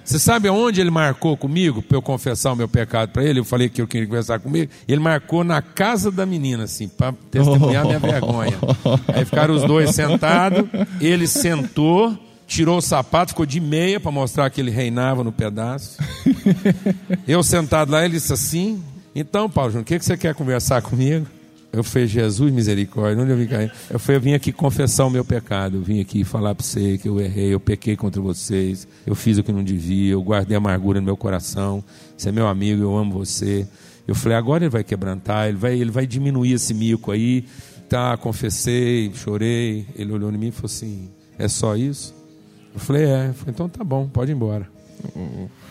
[0.09, 3.41] Você sabe aonde ele marcou comigo para eu confessar o meu pecado para ele?
[3.41, 4.73] Eu falei que eu queria conversar comigo.
[4.89, 8.57] Ele marcou na casa da menina, assim, para testemunhar minha vergonha.
[9.09, 10.67] Aí ficaram os dois sentados.
[10.99, 15.99] Ele sentou, tirou o sapato, ficou de meia para mostrar que ele reinava no pedaço.
[17.29, 18.83] Eu sentado lá, ele disse assim:
[19.15, 21.27] Então, Paulo Júnior, o que, que você quer conversar comigo?
[21.73, 23.71] Eu falei, Jesus, misericórdia, onde eu vim cair?
[23.91, 26.97] Eu falei, eu vim aqui confessar o meu pecado, eu vim aqui falar para você
[26.97, 30.57] que eu errei, eu pequei contra vocês, eu fiz o que não devia, eu guardei
[30.57, 31.85] amargura no meu coração,
[32.17, 33.69] você é meu amigo, eu amo você.
[34.07, 37.45] Eu falei, agora ele vai quebrantar, ele vai, ele vai diminuir esse mico aí.
[37.89, 39.87] Tá, confessei, chorei.
[39.95, 41.09] Ele olhou em mim e falou assim:
[41.39, 42.15] é só isso?
[42.75, 43.29] Eu falei, é.
[43.29, 44.69] Eu falei, então tá bom, pode ir embora.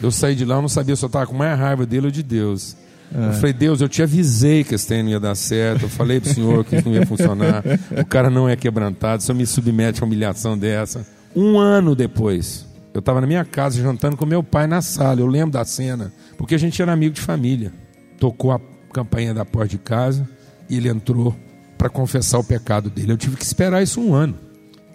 [0.01, 2.11] Eu saí de lá, eu não sabia se eu estava com mais raiva dele ou
[2.11, 2.75] de Deus.
[3.13, 3.29] É.
[3.29, 5.83] Eu falei, Deus, eu te avisei que esse treino ia dar certo.
[5.83, 7.63] Eu falei para o senhor que isso não ia funcionar.
[7.99, 9.21] O cara não é quebrantado.
[9.21, 11.05] O senhor me submete a humilhação dessa.
[11.35, 15.21] Um ano depois, eu estava na minha casa jantando com meu pai na sala.
[15.21, 17.71] Eu lembro da cena, porque a gente era amigo de família.
[18.19, 18.59] Tocou a
[18.91, 20.27] campainha da porta de casa
[20.69, 21.35] e ele entrou
[21.77, 23.11] para confessar o pecado dele.
[23.11, 24.35] Eu tive que esperar isso um ano.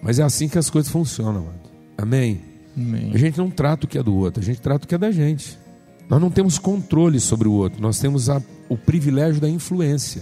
[0.03, 1.43] Mas é assim que as coisas funcionam.
[1.43, 1.61] Mano.
[1.97, 2.41] Amém?
[2.77, 3.13] Amém?
[3.15, 4.99] A gente não trata o que é do outro, a gente trata o que é
[4.99, 5.59] da gente.
[6.13, 10.21] Nós não temos controle sobre o outro, nós temos a, o privilégio da influência,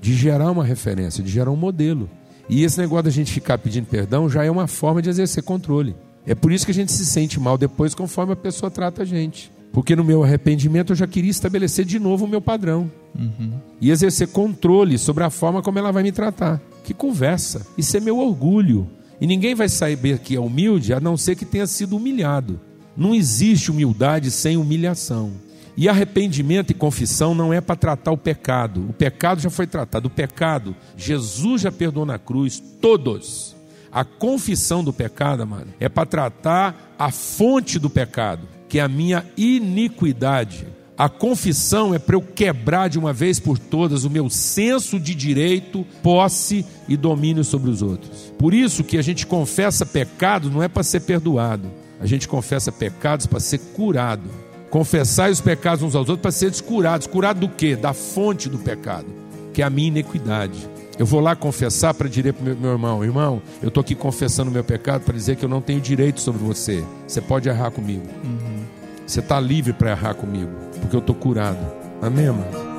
[0.00, 2.08] de gerar uma referência, de gerar um modelo.
[2.48, 5.96] E esse negócio da gente ficar pedindo perdão já é uma forma de exercer controle.
[6.24, 9.04] É por isso que a gente se sente mal depois, conforme a pessoa trata a
[9.04, 9.50] gente.
[9.72, 12.88] Porque no meu arrependimento eu já queria estabelecer de novo o meu padrão.
[13.12, 13.54] Uhum.
[13.80, 16.62] E exercer controle sobre a forma como ela vai me tratar.
[16.84, 17.66] Que conversa.
[17.76, 18.88] Isso é meu orgulho.
[19.20, 22.60] E ninguém vai saber que é humilde a não ser que tenha sido humilhado.
[22.96, 25.32] Não existe humildade sem humilhação.
[25.76, 28.86] E arrependimento e confissão não é para tratar o pecado.
[28.90, 30.06] O pecado já foi tratado.
[30.06, 33.56] O pecado, Jesus já perdoou na cruz, todos.
[33.90, 38.88] A confissão do pecado, mano, é para tratar a fonte do pecado, que é a
[38.88, 40.66] minha iniquidade.
[40.96, 45.14] A confissão é para eu quebrar de uma vez por todas o meu senso de
[45.14, 48.32] direito, posse e domínio sobre os outros.
[48.38, 51.68] Por isso que a gente confessa pecado não é para ser perdoado
[52.02, 54.28] a gente confessa pecados para ser curado.
[54.70, 57.06] Confessar os pecados uns aos outros para ser curados.
[57.06, 57.76] Curado do quê?
[57.76, 59.06] Da fonte do pecado,
[59.54, 60.68] que é a minha iniquidade.
[60.98, 63.94] Eu vou lá confessar para dizer para o meu, meu irmão: irmão, eu estou aqui
[63.94, 66.84] confessando o meu pecado para dizer que eu não tenho direito sobre você.
[67.06, 68.06] Você pode errar comigo.
[68.24, 68.64] Uhum.
[69.06, 70.50] Você está livre para errar comigo,
[70.80, 71.64] porque eu estou curado.
[72.00, 72.71] Amém, amado?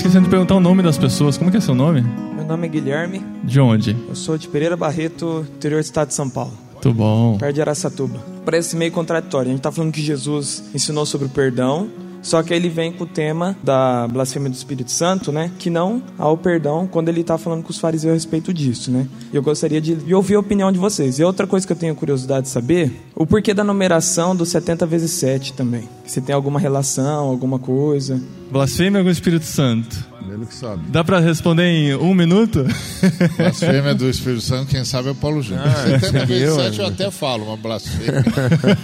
[0.00, 1.36] Esquecendo de perguntar o nome das pessoas.
[1.36, 2.00] Como que é seu nome?
[2.34, 3.22] Meu nome é Guilherme.
[3.44, 3.94] De onde?
[4.08, 6.52] Eu sou de Pereira Barreto, interior do estado de São Paulo.
[6.72, 7.36] Muito bom.
[7.36, 8.18] Perto de Araçatuba.
[8.42, 9.48] Parece meio contraditório.
[9.48, 11.90] A gente está falando que Jesus ensinou sobre o perdão,
[12.22, 15.50] só que aí ele vem com o tema da blasfêmia do Espírito Santo, né?
[15.58, 18.90] Que não há o perdão quando ele está falando com os fariseus a respeito disso,
[18.90, 19.06] né?
[19.32, 21.18] E eu gostaria de ouvir a opinião de vocês.
[21.18, 24.86] E outra coisa que eu tenho curiosidade de saber, o porquê da numeração do 70
[24.86, 25.88] vezes 7 também.
[26.06, 28.20] Se tem alguma relação, alguma coisa.
[28.50, 30.10] Blasfêmia com o Espírito Santo.
[30.28, 30.82] Ele que sabe.
[30.88, 32.64] Dá para responder em um minuto?
[33.36, 35.66] Blasfêmia do Espírito Santo, quem sabe é o Paulo Júnior.
[35.66, 38.24] Ah, 70 vezes 7 eu até falo, uma blasfêmia.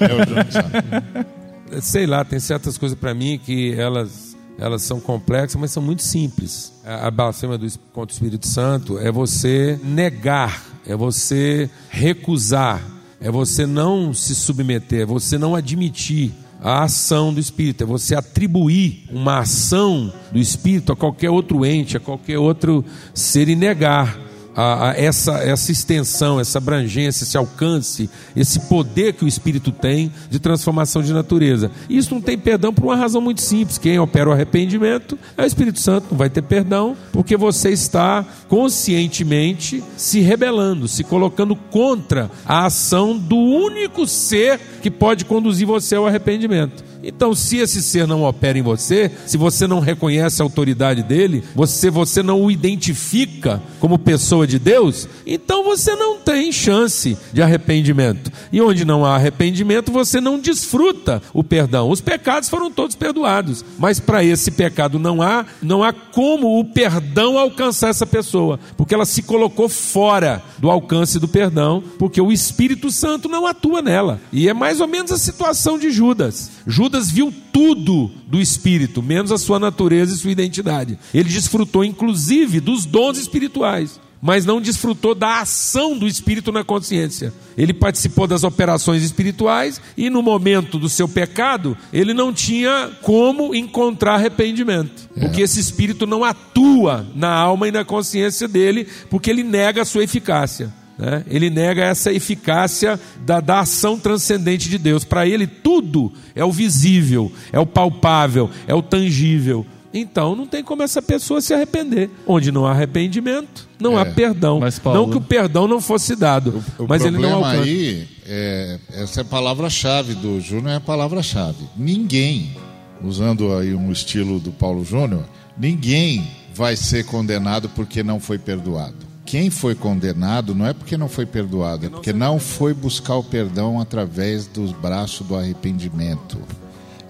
[0.01, 1.37] é o Júnior que sabe
[1.81, 6.03] sei lá, tem certas coisas para mim que elas, elas são complexas, mas são muito
[6.03, 6.73] simples.
[6.85, 12.83] A, blasfêmia do, contra o Espírito Santo é você negar, é você recusar,
[13.21, 18.15] é você não se submeter, é você não admitir a ação do Espírito, é você
[18.15, 24.26] atribuir uma ação do Espírito a qualquer outro ente, a qualquer outro ser e negar
[24.57, 30.11] a, a essa, essa extensão, essa abrangência, esse alcance, esse poder que o Espírito tem
[30.31, 31.71] de transformação de natureza.
[31.91, 35.47] Isso não tem perdão por uma razão muito simples: quem opera o arrependimento é o
[35.47, 42.31] Espírito Santo, não vai ter perdão, porque você está conscientemente se rebelando, se colocando contra
[42.47, 46.87] a ação do único ser que pode conduzir você ao arrependimento.
[47.03, 51.45] Então, se esse ser não opera em você, se você não reconhece a autoridade dele,
[51.55, 57.43] você, você não o identifica como pessoa de Deus, então você não tem chance de
[57.43, 58.31] arrependimento.
[58.53, 61.91] E onde não há arrependimento, você não desfruta o perdão.
[61.91, 66.65] Os pecados foram todos perdoados, mas para esse pecado não há, não há como o
[66.65, 72.33] perdão alcançar essa pessoa, porque ela se colocou fora do alcance do perdão, porque o
[72.33, 74.21] Espírito Santo não atua nela.
[74.33, 76.51] E é mais ou menos a situação de Judas.
[76.67, 80.99] Judas Judas viu tudo do Espírito, menos a sua natureza e sua identidade.
[81.13, 87.33] Ele desfrutou, inclusive, dos dons espirituais, mas não desfrutou da ação do Espírito na consciência.
[87.57, 93.55] Ele participou das operações espirituais e, no momento do seu pecado, ele não tinha como
[93.55, 95.21] encontrar arrependimento, é.
[95.21, 99.85] porque esse Espírito não atua na alma e na consciência dele, porque ele nega a
[99.85, 100.75] sua eficácia.
[100.99, 101.23] Né?
[101.29, 105.05] Ele nega essa eficácia da, da ação transcendente de Deus.
[105.05, 109.65] Para ele, tudo é o visível, é o palpável, é o tangível.
[109.99, 112.11] Então não tem como essa pessoa se arrepender.
[112.27, 114.61] Onde não há arrependimento, não é, há perdão.
[114.83, 117.63] Paulo, não que o perdão não fosse dado, o, o mas ele não alcança.
[117.63, 121.65] aí, é, essa é a palavra-chave do Júnior, é a palavra-chave.
[121.77, 122.57] Ninguém,
[123.03, 125.25] usando aí um estilo do Paulo Júnior,
[125.57, 131.09] ninguém vai ser condenado porque não foi perdoado quem foi condenado não é porque não
[131.09, 136.39] foi perdoado, é porque não foi buscar o perdão através dos braços do arrependimento.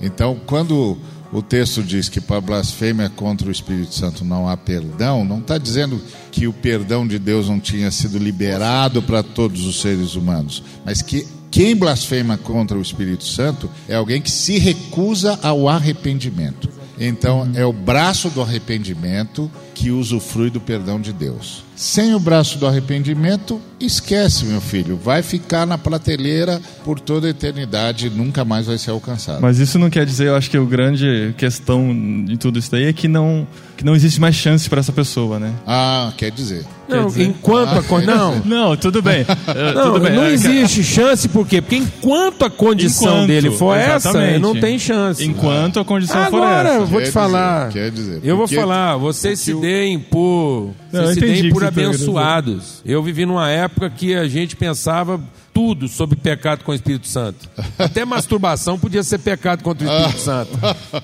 [0.00, 0.96] Então, quando
[1.32, 5.58] o texto diz que para blasfêmia contra o Espírito Santo não há perdão, não está
[5.58, 6.00] dizendo
[6.30, 11.02] que o perdão de Deus não tinha sido liberado para todos os seres humanos, mas
[11.02, 16.68] que quem blasfema contra o Espírito Santo é alguém que se recusa ao arrependimento.
[16.98, 21.62] Então, é o braço do arrependimento que usufrui do perdão de Deus.
[21.76, 24.96] Sem o braço do arrependimento, esquece, meu filho.
[24.96, 29.42] Vai ficar na prateleira por toda a eternidade e nunca mais vai ser alcançado.
[29.42, 32.86] Mas isso não quer dizer, eu acho que a grande questão de tudo isso daí
[32.86, 33.46] é que não,
[33.76, 35.52] que não existe mais chance para essa pessoa, né?
[35.66, 36.64] Ah, quer dizer.
[36.88, 37.24] Não, dizer?
[37.24, 39.26] enquanto ah, a não, não, tudo bem.
[39.74, 40.14] não, tudo bem.
[40.14, 41.60] não existe chance por quê?
[41.60, 44.30] Porque enquanto a condição enquanto, dele for exatamente.
[44.30, 45.22] essa, não tem chance.
[45.22, 46.60] Enquanto a condição Agora, for essa.
[46.60, 47.68] Agora, eu vou quer te falar.
[47.68, 48.20] Dizer, quer dizer.
[48.22, 52.80] Eu vou falar, vocês se deem por, não, se deem por abençoados.
[52.84, 55.20] Eu vivi numa época que a gente pensava
[55.52, 57.50] tudo sobre pecado com o Espírito Santo.
[57.76, 60.52] Até masturbação podia ser pecado contra o Espírito Santo.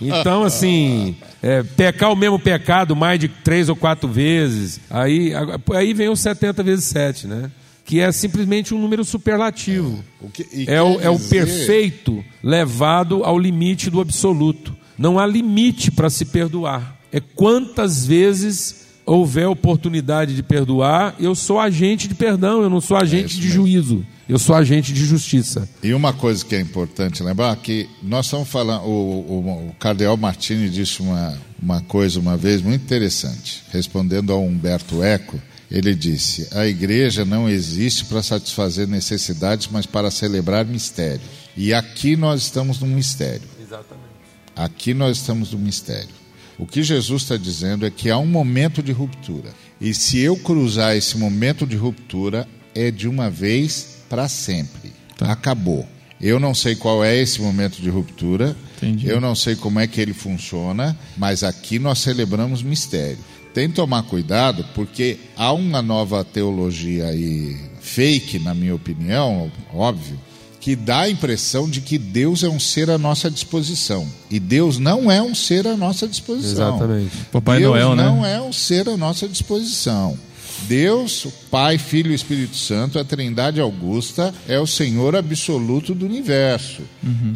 [0.00, 5.32] Então, assim, é, pecar o mesmo pecado mais de três ou quatro vezes, aí,
[5.74, 7.50] aí vem o 70 vezes 7, né?
[7.84, 10.04] Que é simplesmente um número superlativo.
[10.22, 14.76] É, o, que, é, o, é o perfeito levado ao limite do absoluto.
[14.96, 17.01] Não há limite para se perdoar.
[17.12, 22.96] É quantas vezes houver oportunidade de perdoar, eu sou agente de perdão, eu não sou
[22.96, 24.04] agente é de juízo.
[24.28, 25.68] Eu sou agente de justiça.
[25.82, 30.16] E uma coisa que é importante lembrar que nós estamos falando, o, o, o Cardeal
[30.16, 35.38] Martini disse uma, uma coisa uma vez muito interessante, respondendo ao Humberto Eco.
[35.70, 41.28] Ele disse: a igreja não existe para satisfazer necessidades, mas para celebrar mistérios.
[41.56, 43.42] E aqui nós estamos num mistério.
[43.60, 44.12] Exatamente.
[44.54, 46.21] Aqui nós estamos num mistério.
[46.58, 49.50] O que Jesus está dizendo é que há um momento de ruptura.
[49.80, 54.92] E se eu cruzar esse momento de ruptura, é de uma vez para sempre.
[55.20, 55.86] Acabou.
[56.20, 59.08] Eu não sei qual é esse momento de ruptura, Entendi.
[59.08, 63.18] eu não sei como é que ele funciona, mas aqui nós celebramos mistério.
[63.52, 70.18] Tem que tomar cuidado, porque há uma nova teologia aí, fake, na minha opinião, óbvio,
[70.62, 74.06] que dá a impressão de que Deus é um ser à nossa disposição.
[74.30, 76.76] E Deus não é um ser à nossa disposição.
[76.76, 77.16] Exatamente.
[77.32, 78.04] Papai Deus Noel, né?
[78.04, 80.16] não é um ser à nossa disposição.
[80.68, 86.06] Deus, o Pai, Filho e Espírito Santo, a Trindade Augusta, é o Senhor absoluto do
[86.06, 86.82] universo.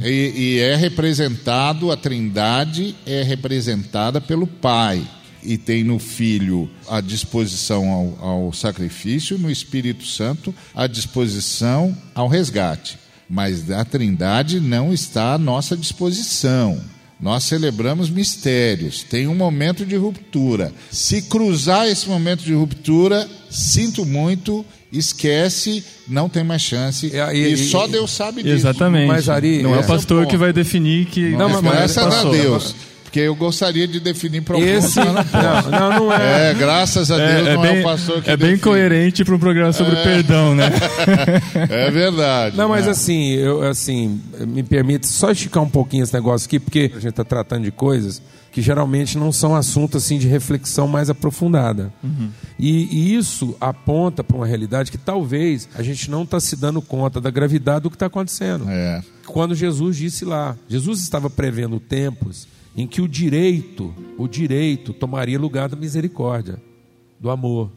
[0.05, 5.05] E, e é representado, a Trindade é representada pelo Pai.
[5.43, 7.89] E tem no Filho a disposição
[8.21, 13.05] ao, ao sacrifício, no Espírito Santo a disposição ao resgate.
[13.29, 16.81] Mas a Trindade não está à nossa disposição.
[17.21, 20.71] Nós celebramos mistérios, tem um momento de ruptura.
[20.91, 27.11] Se cruzar esse momento de ruptura, sinto muito, esquece, não tem mais chance.
[27.17, 28.55] É, E, e- e- só Deus sabe disso.
[28.55, 29.09] Exatamente.
[29.09, 31.31] Mas, Ari, não é é o pastor que vai definir que.
[31.31, 32.31] Não, mas- Mas mas graças a.
[32.31, 32.75] Deus.
[33.17, 34.99] Porque eu gostaria de definir para Esse.
[35.01, 35.07] não.
[35.07, 36.51] Não, não, não é.
[36.51, 38.63] É, graças a Deus É, é não é bem, o pastor que é bem define.
[38.63, 40.71] coerente para um programa sobre perdão, né?
[41.71, 42.59] É verdade.
[42.59, 42.91] Não, mas né?
[42.91, 47.09] assim, eu, assim, me permite só esticar um pouquinho esse negócio aqui, porque a gente
[47.09, 48.21] está tratando de coisas
[48.53, 51.91] que geralmente não são assuntos assim de reflexão mais aprofundada.
[52.59, 56.83] E, e isso aponta para uma realidade que talvez a gente não está se dando
[56.83, 58.67] conta da gravidade do que está acontecendo.
[58.69, 59.03] É.
[59.27, 62.47] Quando Jesus disse lá, Jesus estava prevendo tempos
[62.77, 66.61] em que o direito, o direito tomaria lugar da misericórdia,
[67.19, 67.71] do amor,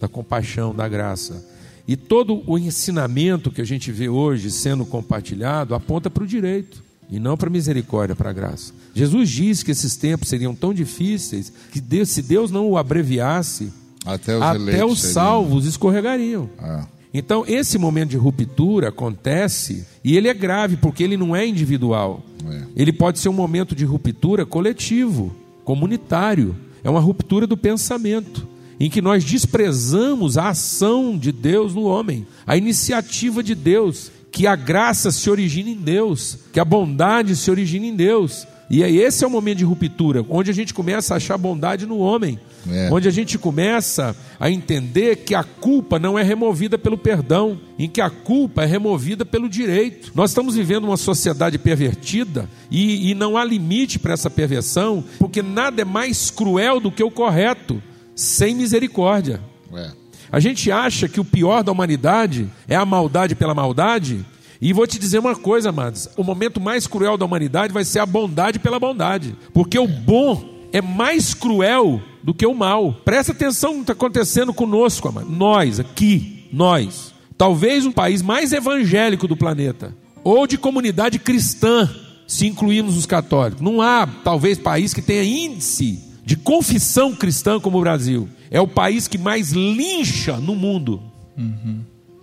[0.00, 1.46] da compaixão, da graça.
[1.86, 6.82] E todo o ensinamento que a gente vê hoje sendo compartilhado aponta para o direito
[7.10, 8.72] e não para a misericórdia, para a graça.
[8.94, 13.72] Jesus disse que esses tempos seriam tão difíceis que Deus, se Deus não o abreviasse,
[14.04, 16.48] Até os até os salvos escorregariam.
[16.58, 16.86] Ah.
[17.12, 22.22] Então, esse momento de ruptura acontece e ele é grave porque ele não é individual.
[22.46, 22.62] É.
[22.76, 25.34] Ele pode ser um momento de ruptura coletivo,
[25.64, 26.54] comunitário.
[26.84, 28.46] É uma ruptura do pensamento,
[28.78, 34.46] em que nós desprezamos a ação de Deus no homem, a iniciativa de Deus, que
[34.46, 38.46] a graça se origina em Deus, que a bondade se origina em Deus.
[38.70, 41.86] E aí esse é o momento de ruptura, onde a gente começa a achar bondade
[41.86, 42.38] no homem,
[42.70, 42.90] É.
[42.92, 47.88] onde a gente começa a entender que a culpa não é removida pelo perdão, em
[47.88, 50.12] que a culpa é removida pelo direito.
[50.14, 55.40] Nós estamos vivendo uma sociedade pervertida e, e não há limite para essa perversão, porque
[55.42, 57.82] nada é mais cruel do que o correto,
[58.14, 59.40] sem misericórdia.
[59.74, 59.90] É.
[60.30, 64.22] A gente acha que o pior da humanidade é a maldade pela maldade.
[64.60, 68.00] E vou te dizer uma coisa, amados: o momento mais cruel da humanidade vai ser
[68.00, 69.36] a bondade pela bondade.
[69.52, 72.92] Porque o bom é mais cruel do que o mal.
[73.04, 75.30] Presta atenção no que está acontecendo conosco, amado.
[75.30, 77.14] Nós, aqui, nós.
[77.36, 79.94] Talvez o país mais evangélico do planeta.
[80.24, 81.88] Ou de comunidade cristã,
[82.26, 83.62] se incluirmos os católicos.
[83.62, 88.28] Não há, talvez, país que tenha índice de confissão cristã como o Brasil.
[88.50, 91.00] É o país que mais lincha no mundo.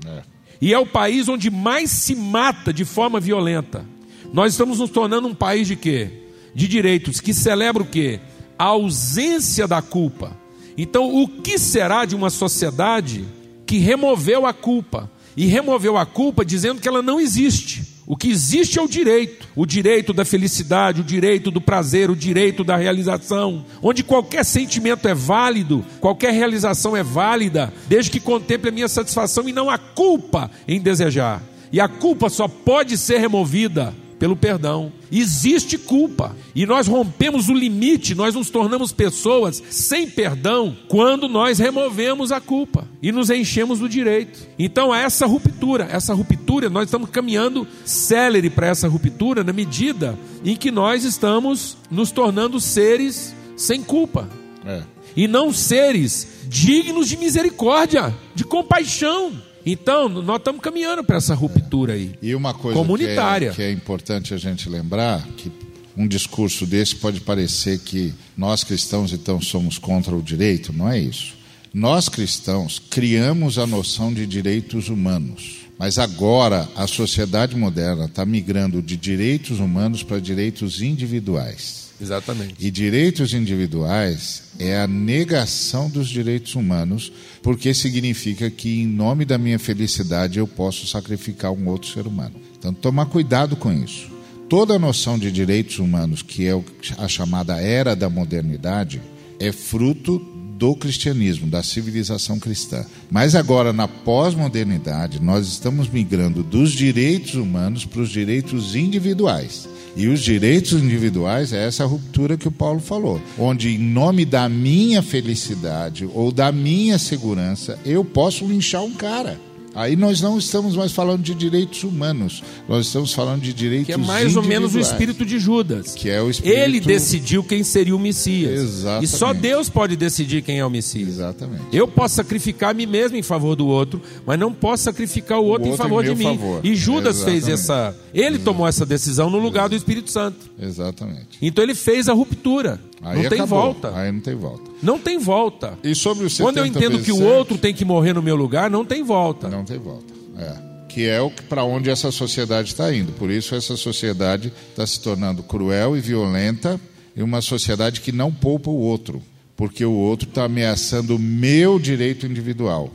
[0.06, 0.35] É.
[0.66, 3.86] E é o país onde mais se mata de forma violenta.
[4.34, 6.10] Nós estamos nos tornando um país de quê?
[6.56, 8.20] De direitos, que celebra o quê?
[8.58, 10.36] A ausência da culpa.
[10.76, 13.24] Então, o que será de uma sociedade
[13.64, 15.08] que removeu a culpa?
[15.38, 17.84] E removeu a culpa dizendo que ela não existe.
[18.08, 22.16] O que existe é o direito, o direito da felicidade, o direito do prazer, o
[22.16, 28.70] direito da realização, onde qualquer sentimento é válido, qualquer realização é válida, desde que contemple
[28.70, 31.42] a minha satisfação e não a culpa em desejar.
[31.72, 33.94] E a culpa só pode ser removida
[34.26, 34.92] pelo perdão.
[35.12, 41.60] Existe culpa e nós rompemos o limite, nós nos tornamos pessoas sem perdão quando nós
[41.60, 44.40] removemos a culpa e nos enchemos do direito.
[44.58, 50.56] Então, essa ruptura, essa ruptura, nós estamos caminhando célere para essa ruptura na medida em
[50.56, 54.28] que nós estamos nos tornando seres sem culpa
[54.66, 54.82] É.
[55.16, 59.32] e não seres dignos de misericórdia, de compaixão.
[59.66, 62.14] Então, nós estamos caminhando para essa ruptura aí.
[62.22, 63.52] E uma coisa Comunitária.
[63.52, 65.52] Que, é, que é importante a gente lembrar, que
[65.98, 71.00] um discurso desse pode parecer que nós cristãos então somos contra o direito, não é
[71.00, 71.34] isso.
[71.74, 78.82] Nós cristãos criamos a noção de direitos humanos Mas agora a sociedade moderna está migrando
[78.82, 81.85] de direitos humanos para direitos individuais.
[82.00, 82.56] Exatamente.
[82.60, 89.38] E direitos individuais é a negação dos direitos humanos, porque significa que, em nome da
[89.38, 92.36] minha felicidade, eu posso sacrificar um outro ser humano.
[92.58, 94.10] Então, tomar cuidado com isso.
[94.50, 96.62] Toda a noção de direitos humanos, que é
[96.98, 99.02] a chamada era da modernidade,
[99.40, 100.20] é fruto
[100.58, 102.86] do cristianismo, da civilização cristã.
[103.12, 109.68] Mas agora, na pós-modernidade, nós estamos migrando dos direitos humanos para os direitos individuais.
[109.96, 114.50] E os direitos individuais é essa ruptura que o Paulo falou, onde, em nome da
[114.50, 119.40] minha felicidade ou da minha segurança, eu posso linchar um cara.
[119.76, 123.92] Aí nós não estamos mais falando de direitos humanos, nós estamos falando de direitos Que
[123.94, 125.94] é mais ou menos o espírito de Judas.
[125.94, 128.58] Que é o espírito- Ele decidiu quem seria o Messias.
[128.62, 129.04] Exatamente.
[129.04, 131.10] E só Deus pode decidir quem é o Messias.
[131.10, 131.64] Exatamente.
[131.74, 135.46] Eu posso sacrificar a mim mesmo em favor do outro, mas não posso sacrificar o
[135.46, 136.24] outro, em outro favor em de mim.
[136.24, 136.62] favor.
[136.66, 137.62] E Judas fez Exatamente.
[137.92, 137.98] essa.
[138.14, 140.38] Ele tomou essa decisão no lugar do Espírito Santo.
[140.58, 141.38] Exatamente.
[141.42, 142.80] Então ele fez a ruptura.
[143.06, 143.62] Aí não tem acabou.
[143.62, 143.96] volta.
[143.98, 144.72] Aí não tem volta.
[144.82, 145.80] Não tem volta.
[145.84, 148.36] E sobre os Quando eu 70 entendo que o outro tem que morrer no meu
[148.36, 149.48] lugar, não tem volta.
[149.48, 150.14] Não tem volta.
[150.38, 150.54] É.
[150.90, 153.12] Que é para onde essa sociedade está indo.
[153.14, 156.80] Por isso essa sociedade está se tornando cruel e violenta
[157.16, 159.22] e uma sociedade que não poupa o outro.
[159.58, 162.92] Porque o outro está ameaçando o meu direito individual.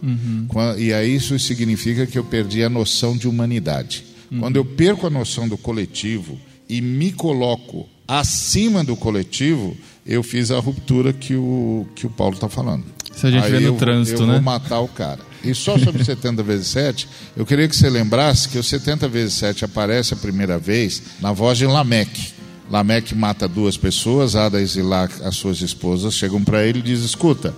[0.49, 4.05] Qua- E aí isso significa que eu perdi a noção de humanidade.
[4.39, 6.39] Quando eu perco a noção do coletivo
[6.69, 12.35] e me coloco acima do coletivo, eu fiz a ruptura que o, que o Paulo
[12.35, 12.85] está falando.
[13.15, 14.35] Isso a gente Aí vê no eu trânsito, eu né?
[14.35, 15.21] Vou matar o cara.
[15.43, 19.35] E só sobre 70 vezes 7, eu queria que você lembrasse que o 70 vezes
[19.35, 22.33] 7 aparece a primeira vez na voz de Lameque.
[22.71, 27.05] Lameque mata duas pessoas, Ada e Zilá, as suas esposas, chegam para ele e dizem:
[27.05, 27.55] Escuta,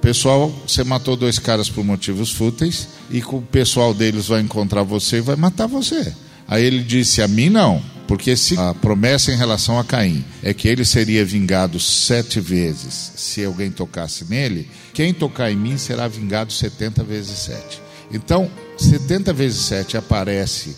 [0.00, 5.18] pessoal, você matou dois caras por motivos fúteis e o pessoal deles vai encontrar você
[5.18, 6.12] e vai matar você.
[6.48, 10.54] Aí ele disse: A mim não, porque se a promessa em relação a Caim é
[10.54, 16.06] que ele seria vingado sete vezes se alguém tocasse nele, quem tocar em mim será
[16.08, 17.86] vingado 70 vezes sete.
[18.12, 20.76] Então, 70 vezes 7 aparece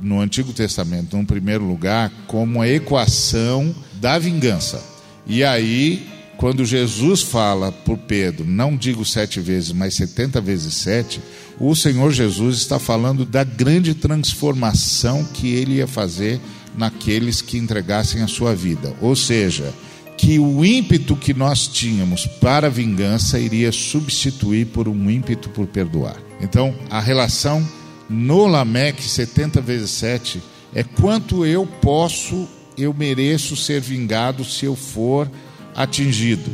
[0.00, 4.80] no Antigo Testamento, num primeiro lugar, como a equação da vingança.
[5.26, 6.06] E aí,
[6.36, 11.20] quando Jesus fala por Pedro, não digo sete vezes, mas 70 vezes sete,
[11.60, 16.40] o Senhor Jesus está falando da grande transformação que ele ia fazer
[16.76, 18.94] naqueles que entregassem a sua vida.
[19.00, 19.74] Ou seja,
[20.16, 26.16] que o ímpeto que nós tínhamos para vingança iria substituir por um ímpeto por perdoar.
[26.40, 27.66] Então, a relação
[28.08, 30.42] no Lameque 70 vezes 7
[30.74, 35.30] é quanto eu posso, eu mereço ser vingado se eu for
[35.74, 36.50] atingido.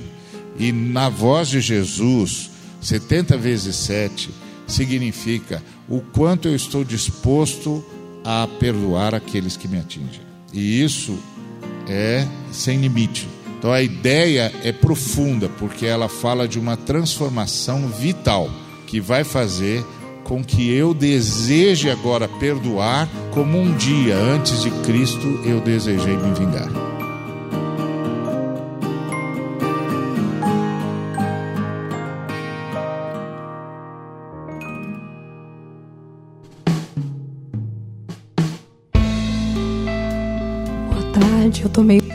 [0.58, 2.50] E na voz de Jesus,
[2.80, 4.30] 70 vezes 7
[4.66, 7.84] significa o quanto eu estou disposto
[8.24, 10.22] a perdoar aqueles que me atingem.
[10.52, 11.18] E isso
[11.88, 13.28] é sem limite.
[13.58, 18.50] Então a ideia é profunda, porque ela fala de uma transformação vital
[18.86, 19.84] que vai fazer
[20.24, 26.32] com que eu deseje agora perdoar, como um dia antes de Cristo eu desejei me
[26.34, 26.93] vingar.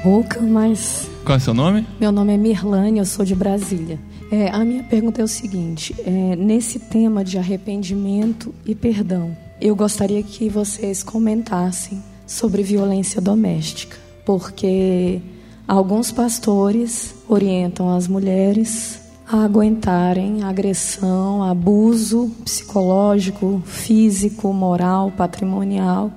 [0.03, 1.85] Rouca, mas Qual é seu nome?
[1.99, 3.99] meu nome é Mirlane, eu sou de Brasília.
[4.31, 9.75] É, a minha pergunta é o seguinte: é, nesse tema de arrependimento e perdão, eu
[9.75, 15.21] gostaria que vocês comentassem sobre violência doméstica, porque
[15.67, 26.11] alguns pastores orientam as mulheres a aguentarem agressão, abuso psicológico, físico, moral, patrimonial,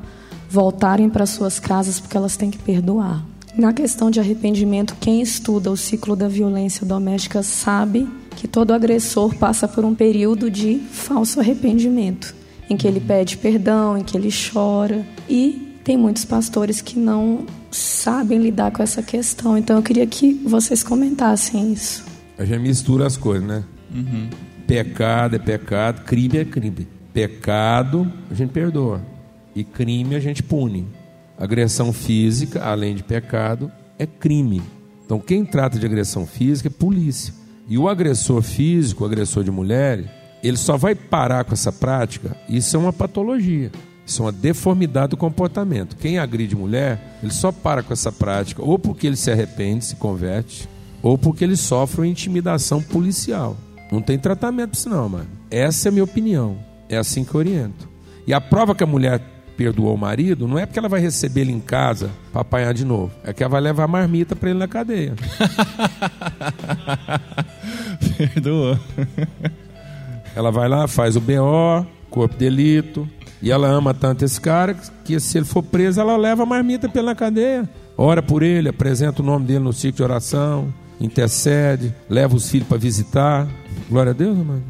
[0.49, 3.32] voltarem para suas casas porque elas têm que perdoar.
[3.57, 9.35] Na questão de arrependimento, quem estuda o ciclo da violência doméstica sabe que todo agressor
[9.37, 12.35] passa por um período de falso arrependimento,
[12.71, 15.07] em que ele pede perdão, em que ele chora.
[15.29, 19.59] E tem muitos pastores que não sabem lidar com essa questão.
[19.59, 22.05] Então eu queria que vocês comentassem isso.
[22.39, 23.65] A gente mistura as coisas, né?
[24.67, 26.89] Pecado é pecado, crime é crime.
[27.13, 29.03] Pecado a gente perdoa
[29.55, 30.87] e crime a gente pune.
[31.43, 33.69] Agressão física, além de pecado,
[33.99, 34.63] é crime.
[35.05, 37.35] Então quem trata de agressão física é polícia.
[37.69, 40.07] E o agressor físico, o agressor de mulheres,
[40.41, 42.37] ele só vai parar com essa prática.
[42.49, 43.73] Isso é uma patologia.
[44.07, 45.97] Isso é uma deformidade do comportamento.
[45.97, 49.97] Quem agride mulher, ele só para com essa prática ou porque ele se arrepende, se
[49.97, 50.69] converte,
[51.03, 53.57] ou porque ele sofre uma intimidação policial.
[53.91, 55.29] Não tem tratamento para isso não, mano.
[55.51, 56.57] Essa é a minha opinião.
[56.89, 57.91] É assim que eu oriento.
[58.29, 61.43] E a prova que a mulher perdoou o marido não é porque ela vai receber
[61.43, 64.59] ele em casa para apanhar de novo, é que ela vai levar marmita para ele
[64.59, 65.15] na cadeia.
[68.17, 68.81] Perdoa.
[70.35, 73.09] Ela vai lá, faz o BO, corpo de delito,
[73.41, 74.75] e ela ama tanto esse cara
[75.05, 77.69] que se ele for preso, ela leva a marmita na cadeia.
[77.97, 82.69] Ora por ele, apresenta o nome dele no ciclo de oração, intercede, leva os filhos
[82.69, 83.49] para visitar.
[83.91, 84.63] Glória a Deus, mano.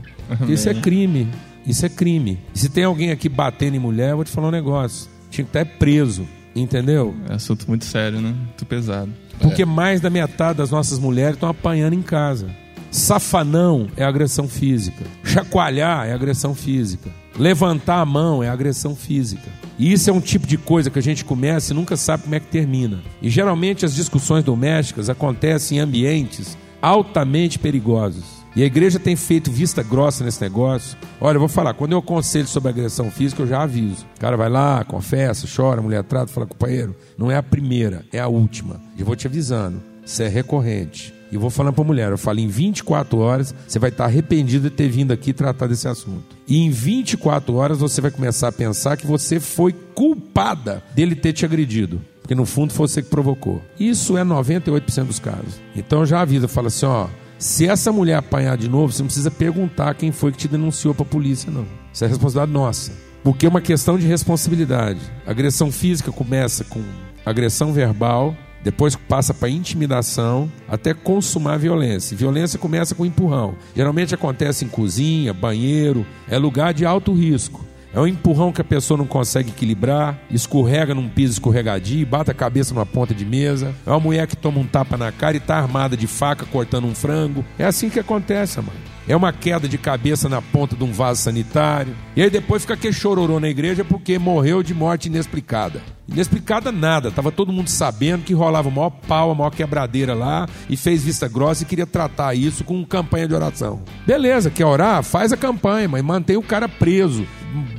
[0.49, 1.29] Isso é crime.
[1.67, 2.39] Isso é crime.
[2.55, 5.09] E se tem alguém aqui batendo em mulher, eu vou te falar um negócio.
[5.31, 6.27] Tinha que estar preso.
[6.55, 7.15] Entendeu?
[7.29, 8.35] É assunto muito sério, né?
[8.37, 9.11] Muito pesado.
[9.41, 12.51] Porque mais da metade das nossas mulheres estão apanhando em casa.
[12.91, 15.05] Safanão é agressão física.
[15.25, 17.11] Chacoalhar é agressão física.
[17.39, 19.49] Levantar a mão é agressão física.
[19.79, 22.35] E isso é um tipo de coisa que a gente começa e nunca sabe como
[22.35, 23.01] é que termina.
[23.23, 28.42] E geralmente as discussões domésticas acontecem em ambientes altamente perigosos.
[28.55, 30.99] E a igreja tem feito vista grossa nesse negócio.
[31.19, 34.07] Olha, eu vou falar, quando eu aconselho sobre agressão física, eu já aviso.
[34.17, 38.05] O cara vai lá, confessa, chora, a mulher trata, fala, companheiro, não é a primeira,
[38.13, 38.79] é a última.
[38.99, 41.15] Eu vou te avisando, isso é recorrente.
[41.33, 44.69] E vou falando para a mulher, eu falo, em 24 horas você vai estar arrependido
[44.69, 46.37] de ter vindo aqui tratar desse assunto.
[46.47, 51.33] E em 24 horas você vai começar a pensar que você foi culpada dele ter
[51.33, 52.03] te agredido.
[52.21, 53.63] Porque no fundo foi você que provocou.
[53.81, 55.59] Isso é 98% dos casos.
[55.75, 57.09] Então já avisa, fala assim, ó,
[57.43, 60.95] se essa mulher apanhar de novo, você não precisa perguntar quem foi que te denunciou
[60.95, 61.67] para a polícia, não.
[61.93, 62.93] Isso é responsabilidade nossa.
[63.25, 65.01] Porque é uma questão de responsabilidade.
[65.27, 66.81] Agressão física começa com
[67.27, 72.17] agressão verbal, depois passa para intimidação, até consumar violência.
[72.17, 73.57] Violência começa com empurrão.
[73.75, 77.67] Geralmente acontece em cozinha, banheiro, é lugar de alto risco.
[77.95, 82.35] É um empurrão que a pessoa não consegue equilibrar, escorrega num piso escorregadio, bate a
[82.35, 83.75] cabeça numa ponta de mesa.
[83.87, 86.87] É uma mulher que toma um tapa na cara e está armada de faca cortando
[86.87, 87.45] um frango.
[87.59, 88.73] É assim que acontece, mano.
[89.09, 91.95] É uma queda de cabeça na ponta de um vaso sanitário.
[92.15, 95.83] E aí depois fica que chororou na igreja porque morreu de morte inexplicada.
[96.09, 100.49] Inexplicada nada, tava todo mundo sabendo que rolava o maior pau, a maior quebradeira lá
[100.69, 103.83] e fez vista grossa e queria tratar isso com campanha de oração.
[104.07, 105.03] Beleza, quer orar?
[105.03, 107.27] Faz a campanha, mas mantém o cara preso.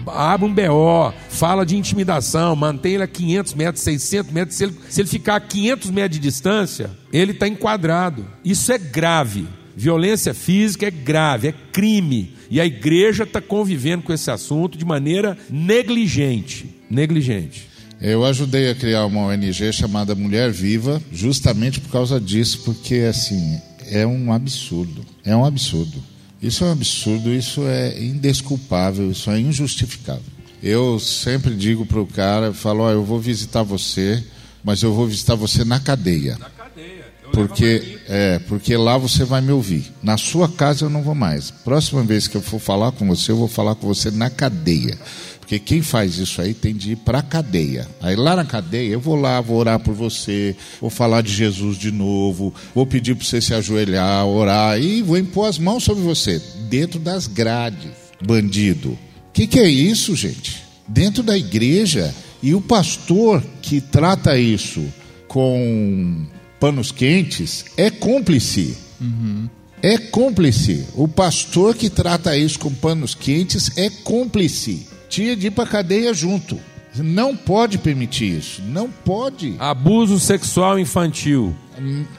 [0.08, 4.58] Abre um BO, fala de intimidação, mantém ele a 500 metros, 600 metros.
[4.58, 8.26] Se ele, se ele ficar a 500 metros de distância, ele está enquadrado.
[8.44, 9.48] Isso é grave.
[9.76, 12.34] Violência física é grave, é crime.
[12.50, 16.70] E a igreja está convivendo com esse assunto de maneira negligente.
[16.90, 17.68] Negligente.
[18.00, 23.60] Eu ajudei a criar uma ONG chamada Mulher Viva, justamente por causa disso, porque assim
[23.90, 25.06] é um absurdo.
[25.24, 26.04] É um absurdo.
[26.42, 30.22] Isso é um absurdo, isso é indesculpável, isso é injustificável.
[30.62, 34.22] Eu sempre digo para o cara, falo, oh, eu vou visitar você,
[34.64, 36.34] mas eu vou visitar você na cadeia.
[36.34, 36.53] Na cadeia.
[37.34, 39.92] Porque, é, porque lá você vai me ouvir.
[40.04, 41.50] Na sua casa eu não vou mais.
[41.50, 44.96] Próxima vez que eu for falar com você, eu vou falar com você na cadeia.
[45.40, 47.88] Porque quem faz isso aí tem de ir para a cadeia.
[48.00, 51.76] Aí lá na cadeia, eu vou lá, vou orar por você, vou falar de Jesus
[51.76, 56.04] de novo, vou pedir para você se ajoelhar, orar e vou impor as mãos sobre
[56.04, 57.92] você, dentro das grades,
[58.24, 58.92] bandido.
[58.92, 58.98] O
[59.34, 60.64] que, que é isso, gente?
[60.88, 62.14] Dentro da igreja.
[62.44, 64.86] E o pastor que trata isso
[65.28, 66.28] com
[66.64, 68.78] panos quentes é cúmplice.
[69.02, 69.50] Uhum.
[69.82, 70.88] É cúmplice.
[70.96, 76.14] O pastor que trata isso com panos quentes é cúmplice tinha de ir para cadeia
[76.14, 76.58] junto.
[76.96, 78.62] Não pode permitir isso.
[78.62, 79.58] Não pode.
[79.60, 81.54] Abuso sexual infantil.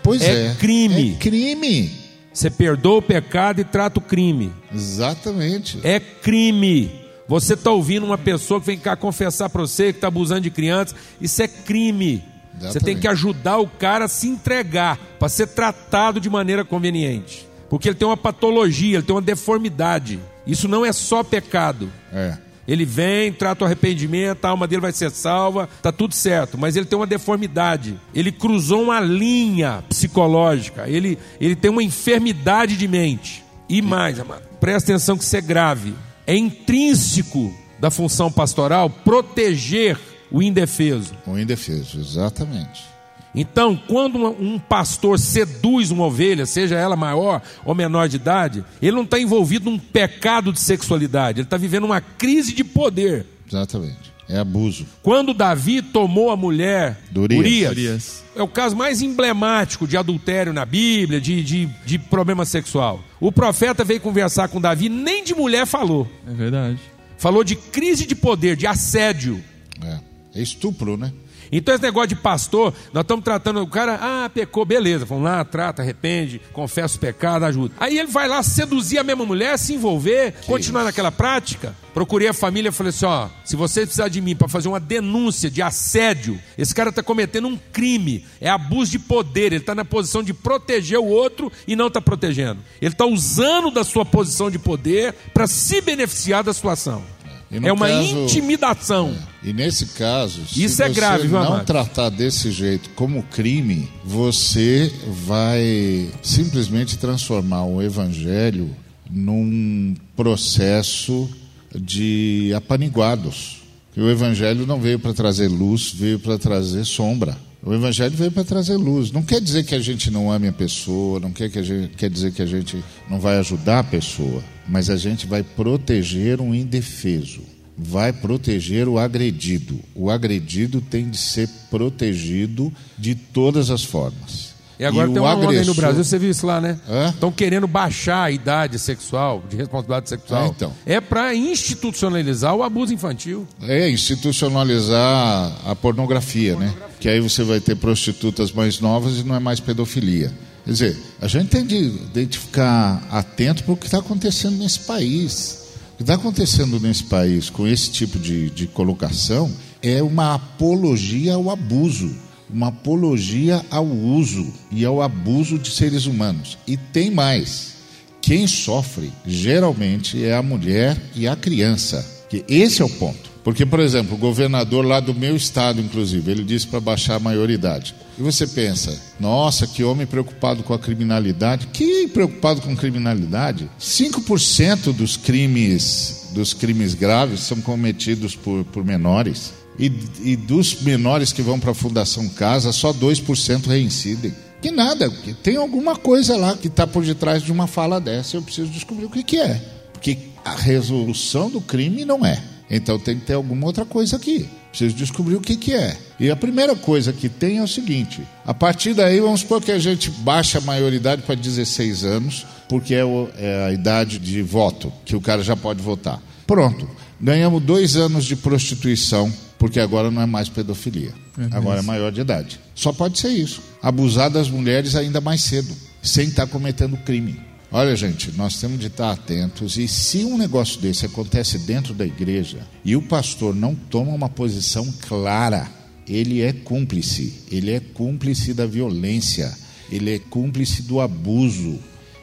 [0.03, 0.49] Pois é.
[0.49, 1.13] É crime.
[1.15, 1.91] É crime.
[2.31, 4.53] Você perdoa o pecado e trata o crime.
[4.75, 5.81] Exatamente.
[5.83, 7.01] É crime.
[7.27, 10.51] Você está ouvindo uma pessoa que vem cá confessar para você que está abusando de
[10.51, 10.95] crianças.
[11.19, 12.23] Isso é crime.
[12.57, 12.73] Exatamente.
[12.73, 17.49] Você tem que ajudar o cara a se entregar para ser tratado de maneira conveniente.
[17.69, 20.21] Porque ele tem uma patologia, ele tem uma deformidade.
[20.47, 21.91] Isso não é só pecado.
[22.13, 22.39] É.
[22.67, 26.77] Ele vem, trata o arrependimento, a alma dele vai ser salva, tá tudo certo, mas
[26.77, 27.99] ele tem uma deformidade.
[28.15, 33.45] Ele cruzou uma linha psicológica, ele, ele tem uma enfermidade de mente.
[33.69, 35.95] E mais, amado, presta atenção que isso é grave.
[36.27, 39.99] É intrínseco da função pastoral proteger
[40.31, 41.15] o indefeso.
[41.27, 42.95] O indefeso, exatamente.
[43.35, 48.95] Então, quando um pastor seduz uma ovelha, seja ela maior ou menor de idade, ele
[48.95, 53.27] não está envolvido num pecado de sexualidade, ele está vivendo uma crise de poder.
[53.47, 54.15] Exatamente.
[54.29, 54.87] É abuso.
[55.03, 57.41] Quando Davi tomou a mulher Urias.
[57.41, 62.47] Urias, Urias, é o caso mais emblemático de adultério na Bíblia, de, de, de problema
[62.47, 63.05] sexual.
[63.21, 66.09] O profeta veio conversar com Davi, nem de mulher falou.
[66.27, 66.79] É verdade.
[67.19, 69.43] Falou de crise de poder, de assédio.
[69.83, 69.99] É,
[70.35, 71.13] é estupro, né?
[71.53, 75.45] Então esse negócio de pastor, nós estamos tratando o cara, ah, pecou, beleza, vamos lá,
[75.45, 77.75] trata, arrepende, confessa o pecado, ajuda.
[77.79, 80.87] Aí ele vai lá seduzir a mesma mulher, se envolver, que continuar isso?
[80.87, 81.75] naquela prática.
[81.93, 84.81] Procurei a família e falei assim: ó, se você precisar de mim para fazer uma
[84.81, 89.75] denúncia de assédio, esse cara está cometendo um crime, é abuso de poder, ele está
[89.75, 92.61] na posição de proteger o outro e não está protegendo.
[92.81, 97.14] Ele está usando da sua posição de poder para se beneficiar da situação.
[97.63, 99.17] É uma caso, intimidação.
[99.45, 104.93] É, e nesse caso, isso é grave, não tratar desse jeito como crime, você
[105.27, 108.71] vai simplesmente transformar o evangelho
[109.11, 111.29] num processo
[111.75, 113.63] de apaniguados.
[113.97, 117.37] O evangelho não veio para trazer luz, veio para trazer sombra.
[117.63, 119.11] O evangelho veio para trazer luz.
[119.11, 121.97] Não quer dizer que a gente não ame a pessoa, não quer, que a gente,
[121.97, 126.41] quer dizer que a gente não vai ajudar a pessoa, mas a gente vai proteger
[126.41, 127.43] um indefeso,
[127.77, 129.79] vai proteger o agredido.
[129.95, 134.55] O agredido tem de ser protegido de todas as formas.
[134.79, 135.61] E agora e tem uma agressor...
[135.61, 136.79] aí no Brasil, você viu isso lá, né?
[137.09, 140.45] Estão querendo baixar a idade sexual, de responsabilidade sexual.
[140.45, 140.73] É, então.
[140.85, 143.47] é para institucionalizar o abuso infantil.
[143.63, 146.75] É, institucionalizar a pornografia, né?
[146.99, 150.33] Que aí você vai ter prostitutas mais novas e não é mais pedofilia.
[150.65, 155.65] Quer dizer, a gente tem de, ficar atento para o que está acontecendo nesse país.
[155.93, 159.51] O que está acontecendo nesse país com esse tipo de, de colocação
[159.83, 166.57] é uma apologia ao abuso uma apologia ao uso e ao abuso de seres humanos.
[166.67, 167.75] E tem mais:
[168.21, 172.09] quem sofre geralmente é a mulher e a criança.
[172.29, 173.34] Que esse é o ponto.
[173.45, 177.21] Porque, por exemplo, o governador lá do meu estado, inclusive, ele disse para baixar a
[177.21, 177.95] maioridade.
[178.19, 181.67] E você pensa, nossa, que homem preocupado com a criminalidade.
[181.67, 183.69] Que preocupado com criminalidade?
[183.79, 189.53] 5% dos crimes, dos crimes graves são cometidos por, por menores.
[189.79, 189.93] E,
[190.23, 194.33] e dos menores que vão para a Fundação Casa, só 2% reincidem.
[194.63, 195.11] Que nada,
[195.43, 198.39] tem alguma coisa lá que está por detrás de uma fala dessa.
[198.39, 199.61] Eu preciso descobrir o que, que é.
[199.93, 202.54] Porque a resolução do crime não é.
[202.71, 204.49] Então tem que ter alguma outra coisa aqui.
[204.71, 205.97] Preciso descobrir o que, que é.
[206.19, 209.71] E a primeira coisa que tem é o seguinte: a partir daí, vamos supor que
[209.71, 214.43] a gente baixa a maioridade para 16 anos, porque é, o, é a idade de
[214.43, 216.21] voto, que o cara já pode votar.
[216.47, 216.89] Pronto.
[217.21, 219.33] Ganhamos dois anos de prostituição
[219.65, 221.15] porque agora não é mais pedofilia.
[221.39, 222.61] É agora é maior de idade.
[222.75, 223.63] Só pode ser isso.
[223.83, 227.41] Abusar das mulheres ainda mais cedo, sem estar cometendo crime.
[227.77, 232.07] Olha, gente, nós temos de estar atentos e se um negócio desse acontece dentro da
[232.07, 235.69] igreja e o pastor não toma uma posição clara,
[236.07, 239.53] ele é cúmplice, ele é cúmplice da violência,
[239.91, 241.81] ele é cúmplice do abuso,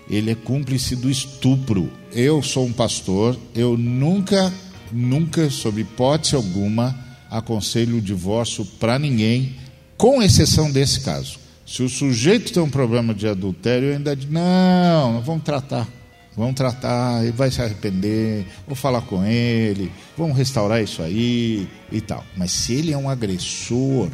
[0.09, 1.91] ele é cúmplice do estupro.
[2.13, 4.53] Eu sou um pastor, eu nunca,
[4.89, 6.97] nunca, sob hipótese alguma,
[7.29, 9.57] aconselho o divórcio para ninguém,
[9.97, 11.40] com exceção desse caso.
[11.71, 15.87] Se o sujeito tem um problema de adultério, eu ainda digo, não, vamos tratar.
[16.35, 22.01] Vamos tratar, ele vai se arrepender, vou falar com ele, vamos restaurar isso aí e
[22.01, 22.25] tal.
[22.35, 24.09] Mas se ele é um agressor,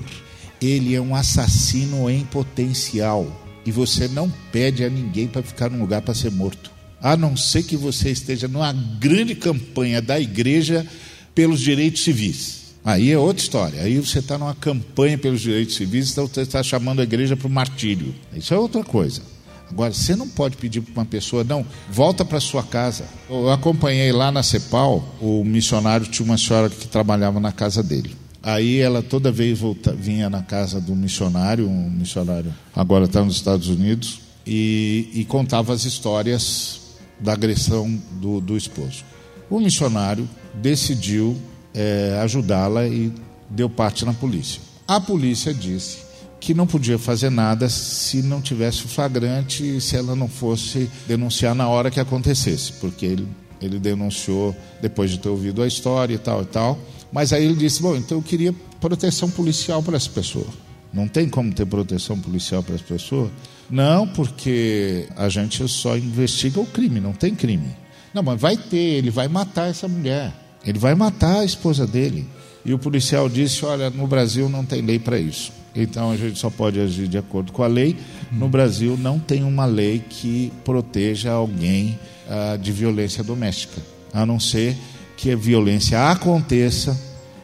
[0.62, 3.26] ele é um assassino em potencial.
[3.66, 6.70] E você não pede a ninguém para ficar num lugar para ser morto.
[7.02, 10.86] A não ser que você esteja numa grande campanha da igreja
[11.34, 12.67] pelos direitos civis.
[12.88, 13.82] Aí é outra história.
[13.82, 17.46] Aí você está numa campanha pelos direitos civis, então você está chamando a igreja para
[17.46, 18.16] o martírio.
[18.34, 19.22] Isso é outra coisa.
[19.70, 23.04] Agora, você não pode pedir para uma pessoa, não, volta para sua casa.
[23.30, 28.16] Eu acompanhei lá na CEPAL, o missionário tinha uma senhora que trabalhava na casa dele.
[28.42, 33.36] Aí ela toda vez volta, vinha na casa do missionário, um missionário agora está nos
[33.36, 36.80] Estados Unidos, e, e, contava as histórias
[37.20, 39.04] da agressão do, do esposo.
[39.50, 41.38] O missionário decidiu
[41.78, 43.14] é, ajudá-la e
[43.48, 44.60] deu parte na polícia.
[44.88, 46.00] A polícia disse
[46.40, 51.54] que não podia fazer nada se não tivesse flagrante e se ela não fosse denunciar
[51.54, 53.28] na hora que acontecesse, porque ele,
[53.62, 56.80] ele denunciou depois de ter ouvido a história e tal e tal.
[57.12, 60.48] Mas aí ele disse: Bom, então eu queria proteção policial para essa pessoa.
[60.92, 63.30] Não tem como ter proteção policial para essa pessoa?
[63.70, 67.76] Não, porque a gente só investiga o crime, não tem crime.
[68.14, 70.34] Não, mas vai ter, ele vai matar essa mulher.
[70.66, 72.26] Ele vai matar a esposa dele.
[72.66, 75.52] E o policial disse: Olha, no Brasil não tem lei para isso.
[75.76, 77.96] Então a gente só pode agir de acordo com a lei.
[78.32, 82.00] No Brasil não tem uma lei que proteja alguém
[82.30, 83.82] ah, de violência doméstica,
[84.12, 84.76] a não ser
[85.16, 87.00] que a violência aconteça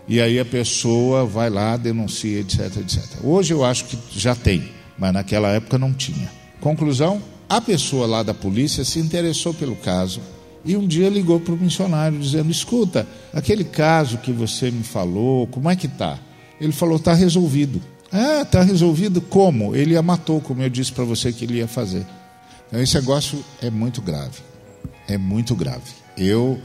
[0.07, 3.03] e aí a pessoa vai lá, denuncia, etc, etc.
[3.23, 6.29] Hoje eu acho que já tem, mas naquela época não tinha.
[6.59, 10.19] Conclusão: a pessoa lá da polícia se interessou pelo caso,
[10.65, 15.45] e um dia ligou para o missionário dizendo: Escuta, aquele caso que você me falou,
[15.47, 16.19] como é que está?
[16.59, 17.81] Ele falou: está resolvido.
[18.11, 19.75] Ah, está resolvido como?
[19.75, 22.05] Ele a matou, como eu disse para você que ele ia fazer.
[22.67, 24.39] Então, esse negócio é muito grave.
[25.07, 25.91] É muito grave.
[26.15, 26.61] Eu,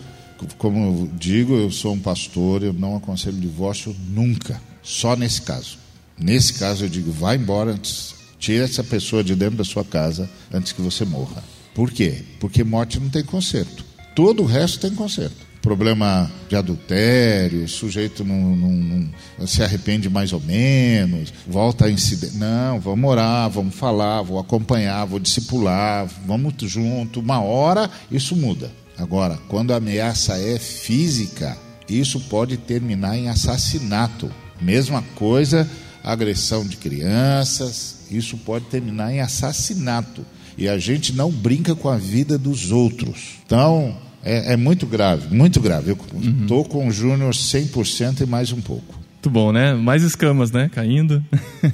[0.59, 4.61] como eu digo, eu sou um pastor, eu não aconselho divórcio nunca.
[4.83, 5.79] Só nesse caso.
[6.19, 8.15] Nesse caso, eu digo: vai embora antes.
[8.39, 11.43] Tira essa pessoa de dentro da sua casa antes que você morra.
[11.75, 12.23] Por quê?
[12.39, 13.88] Porque morte não tem conserto.
[14.19, 20.09] Todo o resto tem conserto problema de adultério, o sujeito não, não, não, se arrepende
[20.11, 22.37] mais ou menos, volta a incidente.
[22.37, 27.21] Não, vamos orar, vamos falar, vou acompanhar, vou discipular, vamos junto.
[27.21, 28.73] Uma hora isso muda.
[28.97, 31.57] Agora, quando a ameaça é física,
[31.89, 34.29] isso pode terminar em assassinato.
[34.61, 35.69] Mesma coisa,
[36.03, 40.27] agressão de crianças, isso pode terminar em assassinato.
[40.57, 43.37] E a gente não brinca com a vida dos outros.
[43.47, 45.91] Então, é, é muito grave, muito grave.
[45.91, 46.65] Eu estou uhum.
[46.65, 48.99] com o Júnior 100% e mais um pouco.
[49.19, 49.75] Muito bom, né?
[49.75, 50.71] Mais escamas, né?
[50.73, 51.25] Caindo.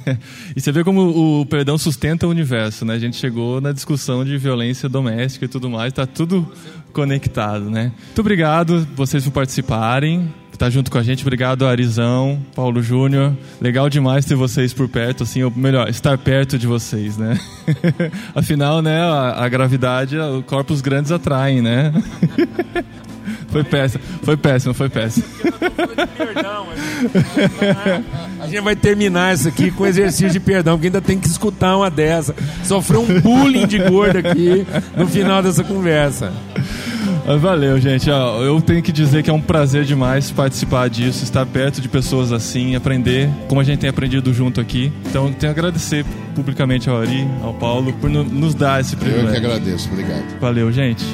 [0.55, 2.95] e você vê como o perdão sustenta o universo, né?
[2.95, 6.51] A gente chegou na discussão de violência doméstica e tudo mais, está tudo
[6.91, 7.91] conectado, né?
[8.03, 10.27] Muito obrigado vocês por participarem
[10.57, 11.21] tá junto com a gente.
[11.21, 13.33] Obrigado, Arizão, Paulo Júnior.
[13.59, 17.37] Legal demais ter vocês por perto, assim, ou melhor, estar perto de vocês, né?
[18.33, 21.93] Afinal, né, a, a gravidade, os corpos grandes atraem, né?
[23.49, 25.25] Foi péssimo, foi péssimo, foi péssimo.
[28.39, 31.77] A gente vai terminar isso aqui com exercício de perdão, porque ainda tem que escutar
[31.77, 32.35] uma dessa.
[32.63, 34.65] Sofreu um bullying de gordo aqui
[34.97, 36.33] no final dessa conversa.
[37.39, 38.09] Valeu, gente.
[38.09, 42.31] Eu tenho que dizer que é um prazer demais participar disso, estar perto de pessoas
[42.31, 44.91] assim, aprender como a gente tem aprendido junto aqui.
[45.05, 49.29] Então, tenho que agradecer publicamente ao Ari, ao Paulo, por nos dar esse privilégio.
[49.29, 50.39] Eu que agradeço, obrigado.
[50.39, 51.05] Valeu, gente.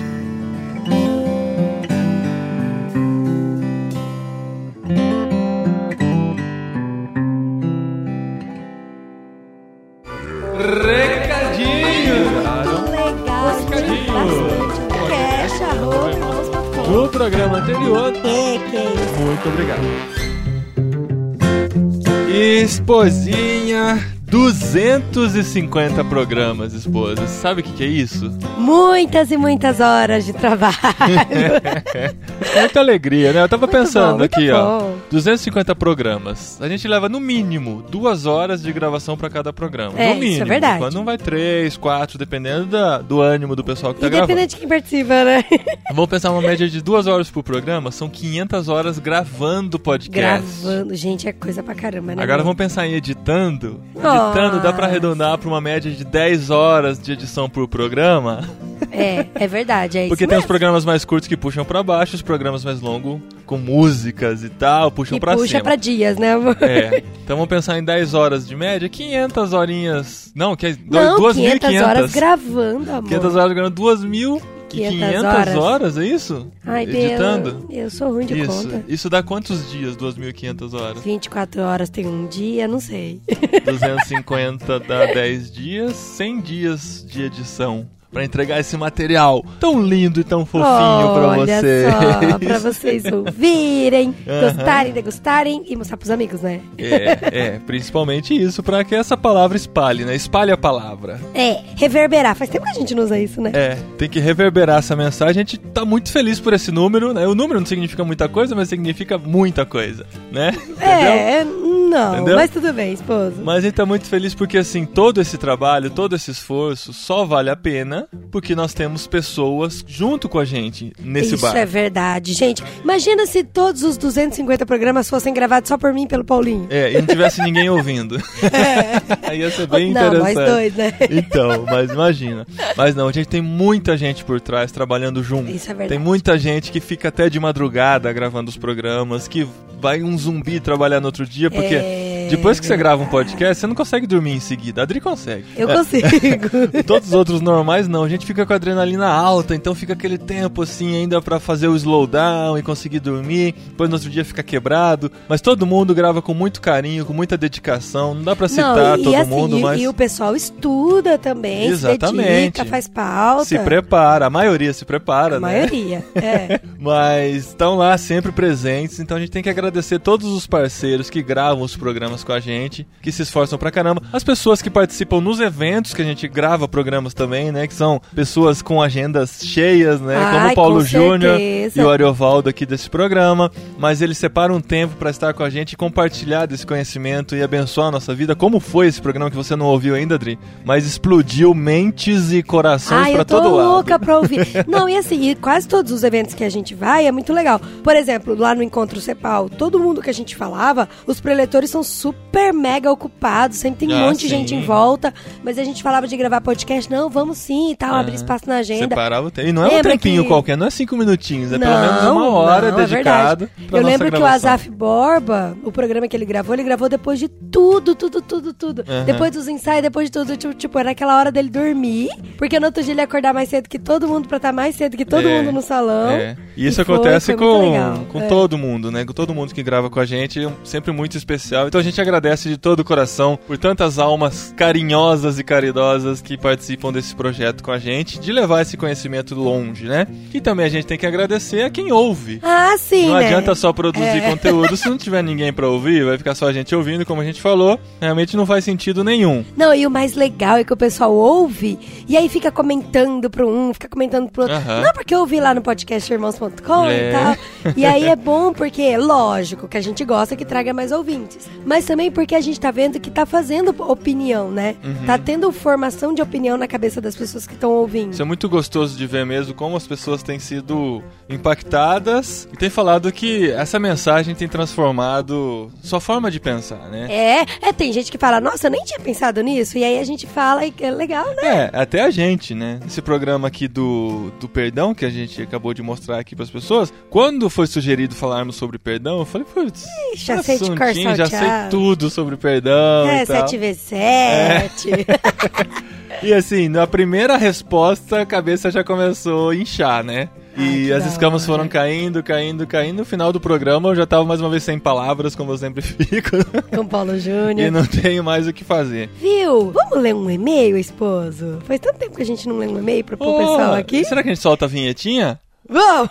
[22.91, 27.25] Esposinha 250 programas, esposa.
[27.25, 28.37] Sabe o que, que, é isso?
[28.57, 30.75] Muitas e muitas horas de trabalho.
[32.59, 33.41] Muita alegria, né?
[33.41, 34.91] Eu tava muito pensando bom, aqui, ó.
[35.09, 36.59] 250 programas.
[36.61, 39.99] A gente leva no mínimo duas horas de gravação para cada programa.
[39.99, 40.33] É, no mínimo.
[40.33, 40.79] Isso é verdade.
[40.79, 44.27] Quando não vai três, quatro, dependendo da, do ânimo do pessoal que tá gravando.
[44.27, 45.43] Dependendo de quem participa, né?
[45.89, 47.91] Vamos pensar uma média de duas horas por programa.
[47.91, 50.61] São 500 horas gravando podcast.
[50.61, 52.23] Gravando, gente, é coisa pra caramba, né?
[52.23, 53.81] Agora vamos pensar em editando.
[53.95, 58.47] Oh editando, dá para arredondar para uma média de 10 horas de edição por programa.
[58.91, 60.41] É, é verdade, é Porque tem mesmo.
[60.41, 64.49] os programas mais curtos que puxam para baixo, os programas mais longos com músicas e
[64.49, 65.43] tal, puxam para cima.
[65.43, 66.57] puxa para dias, né, amor?
[66.61, 67.03] É.
[67.23, 70.31] Então vamos pensar em 10 horas de média, 500 horinhas.
[70.35, 73.03] Não, que Não, 2.500 horas gravando, amor.
[73.09, 75.55] 500 horas gravando 2.000 500, 500 horas.
[75.55, 75.97] horas.
[75.97, 76.47] é isso?
[76.65, 77.67] Ai, Editando?
[77.67, 78.63] Deus, eu sou ruim de isso.
[78.63, 78.83] conta.
[78.87, 81.03] Isso dá quantos dias, 2.500 horas?
[81.03, 83.21] 24 horas tem um dia, não sei.
[83.65, 90.23] 250 dá 10 dias, 100 dias de edição para entregar esse material tão lindo e
[90.23, 91.93] tão fofinho para vocês.
[92.39, 96.61] Pra vocês ouvirem, gostarem, degustarem e mostrar pros amigos, né?
[96.77, 100.15] É, é principalmente isso, para que essa palavra espalhe, né?
[100.15, 101.19] Espalhe a palavra.
[101.33, 102.35] É, reverberar.
[102.35, 103.51] Faz tempo que a gente não usa isso, né?
[103.53, 105.41] É, tem que reverberar essa mensagem.
[105.41, 107.25] A gente tá muito feliz por esse número, né?
[107.27, 110.51] O número não significa muita coisa, mas significa muita coisa, né?
[110.79, 111.45] É,
[111.91, 112.35] não, Entendeu?
[112.37, 113.35] mas tudo bem, esposo.
[113.43, 117.25] Mas a gente tá muito feliz porque, assim, todo esse trabalho, todo esse esforço só
[117.25, 121.49] vale a pena porque nós temos pessoas junto com a gente nesse Isso bar.
[121.49, 122.63] Isso é verdade, gente.
[122.81, 126.67] Imagina se todos os 250 programas fossem gravados só por mim e pelo Paulinho.
[126.69, 128.15] É, e não tivesse ninguém ouvindo.
[128.41, 129.01] É.
[129.29, 130.35] Aí ia ser bem não, interessante.
[130.35, 130.93] Nós dois, né?
[131.09, 132.47] Então, mas imagina.
[132.77, 135.51] Mas não, a gente tem muita gente por trás trabalhando junto.
[135.51, 135.89] Isso é verdade.
[135.89, 139.45] Tem muita gente que fica até de madrugada gravando os programas, que
[139.81, 141.80] vai um zumbi trabalhar no outro dia, porque é...
[141.81, 142.10] Bien.
[142.37, 144.81] Depois que você grava um podcast, você não consegue dormir em seguida.
[144.81, 145.45] A Adri consegue.
[145.55, 145.75] Eu é.
[145.75, 146.07] consigo.
[146.85, 148.03] Todos os outros normais não.
[148.03, 151.67] A gente fica com a adrenalina alta, então fica aquele tempo assim ainda para fazer
[151.67, 153.53] o slowdown e conseguir dormir.
[153.69, 155.11] Depois no outro dia fica quebrado.
[155.27, 158.13] Mas todo mundo grava com muito carinho, com muita dedicação.
[158.13, 159.81] Não dá para citar não, e, todo assim, mundo, e, mas.
[159.81, 162.27] E o pessoal estuda também, Exatamente.
[162.27, 163.45] se dedica, faz pauta.
[163.45, 165.47] Se prepara, a maioria se prepara, a né?
[165.47, 166.59] A maioria, é.
[166.79, 171.21] mas estão lá sempre presentes, então a gente tem que agradecer todos os parceiros que
[171.21, 174.01] gravam os programas programas com a gente, que se esforçam pra caramba.
[174.13, 177.67] As pessoas que participam nos eventos, que a gente grava programas também, né?
[177.67, 180.15] Que são pessoas com agendas cheias, né?
[180.15, 183.51] Como Ai, o Paulo com Júnior e o Ariovaldo aqui desse programa.
[183.77, 187.43] Mas eles separam um tempo pra estar com a gente e compartilhar desse conhecimento e
[187.43, 188.35] abençoar a nossa vida.
[188.35, 190.37] Como foi esse programa que você não ouviu ainda, Adri?
[190.63, 193.69] Mas explodiu mentes e corações Ai, pra eu tô todo lado.
[193.69, 194.47] louca pra ouvir.
[194.67, 197.59] Não, e assim, e quase todos os eventos que a gente vai é muito legal.
[197.83, 201.83] Por exemplo, lá no Encontro Cepal, todo mundo que a gente falava, os preletores são
[201.83, 202.10] super
[202.53, 204.29] mega ocupados, sempre tem um Ah, monte de sim.
[204.29, 205.13] gente em volta,
[205.43, 208.57] mas a gente falava de gravar podcast, não, vamos sim e tal, abrir espaço na
[208.57, 208.89] agenda.
[208.89, 209.47] Separava o tempo.
[209.47, 211.81] E não é um Lembra tempinho que- qualquer, não é cinco minutinhos, é pelo Não,
[211.81, 214.25] menos uma hora não, é dedicado pra Eu lembro que o.
[214.25, 218.83] Azaf Borba, o programa que ele gravou, ele gravou depois de tudo, tudo, tudo, tudo.
[218.87, 219.03] Aham.
[219.05, 220.35] Depois dos ensaios, depois de tudo.
[220.35, 223.49] Tipo, tipo, era aquela hora dele dormir, porque no outro dia ele ia acordar mais
[223.49, 226.09] cedo que todo mundo pra estar mais cedo que todo É, mundo no salão.
[226.11, 226.35] É.
[226.57, 228.27] E isso E foi- acontece foi muito com, com É.
[228.27, 229.05] todo mundo, né?
[229.05, 231.67] Com todo mundo que grava com a gente, é sempre muito especial.
[231.67, 236.37] Então a gente agradece de todo o coração por tantas almas carinhosas e caridosas que
[236.37, 240.07] participam desse projeto com a gente, de levar esse conhecimento longe, né?
[240.33, 242.39] E também a gente tem que agradecer a quem ouve.
[242.43, 243.25] Ah, sim, não né?
[243.27, 244.29] adianta só produzir É.
[244.29, 247.25] conteúdo se não tiver ninguém pra ouvir, vai ficar só a gente ouvindo, como a
[247.25, 249.43] gente falou, realmente não faz sentido nenhum.
[249.55, 253.47] Não, e o mais legal é que o pessoal ouve e aí fica comentando pro
[253.49, 254.57] um, fica comentando pro outro.
[254.57, 254.81] Aham.
[254.81, 257.09] Não, porque eu ouvi lá no podcast irmãos.com É.
[257.09, 257.73] e tal.
[257.77, 261.49] E aí é bom porque, lógico, que a gente gosta que traga mais ouvintes.
[261.65, 264.77] Mas também porque a gente tá vendo que tá fazendo opinião, né?
[264.81, 265.05] Uhum.
[265.05, 268.13] Tá tendo formação de opinião na cabeça das pessoas que estão ouvindo.
[268.13, 272.69] Isso é muito gostoso de ver mesmo como as pessoas têm sido impactadas e têm
[272.69, 277.07] falado que essa mensagem tem transformado sua forma de pensar, né?
[277.11, 279.77] É, é, tem gente que fala, nossa, eu nem tinha pensado nisso.
[279.77, 281.43] E aí a gente fala e é legal, né?
[281.43, 282.79] É, até a gente, né?
[282.87, 286.49] Esse programa aqui do, do perdão que a gente acabou de mostrar aqui para as
[286.49, 289.85] pessoas, quando foi sugerido falarmos sobre perdão, eu falei, putz,
[290.15, 291.39] já sei de cor já sei
[291.71, 293.47] tudo sobre perdão É, e tal.
[293.47, 294.91] 7 vezes 7.
[296.23, 300.29] E assim, na primeira resposta, a cabeça já começou a inchar, né?
[300.55, 301.51] E que as escamas hora.
[301.53, 302.97] foram caindo, caindo, caindo.
[302.99, 305.81] No final do programa eu já tava mais uma vez sem palavras, como eu sempre
[305.81, 306.29] fico.
[306.75, 307.71] Com Paulo e Júnior.
[307.71, 309.09] não tenho mais o que fazer.
[309.19, 309.71] Viu?
[309.71, 311.57] Vamos ler um e-mail, esposo?
[311.65, 314.05] Faz tanto tempo que a gente não lê um e-mail pro, pro Ô, pessoal aqui.
[314.05, 315.39] Será que a gente solta a vinhetinha?
[315.67, 316.09] Vamos!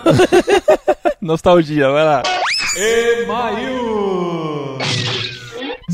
[1.23, 2.23] Nostalgia, vai lá.
[2.77, 4.50] E-mail!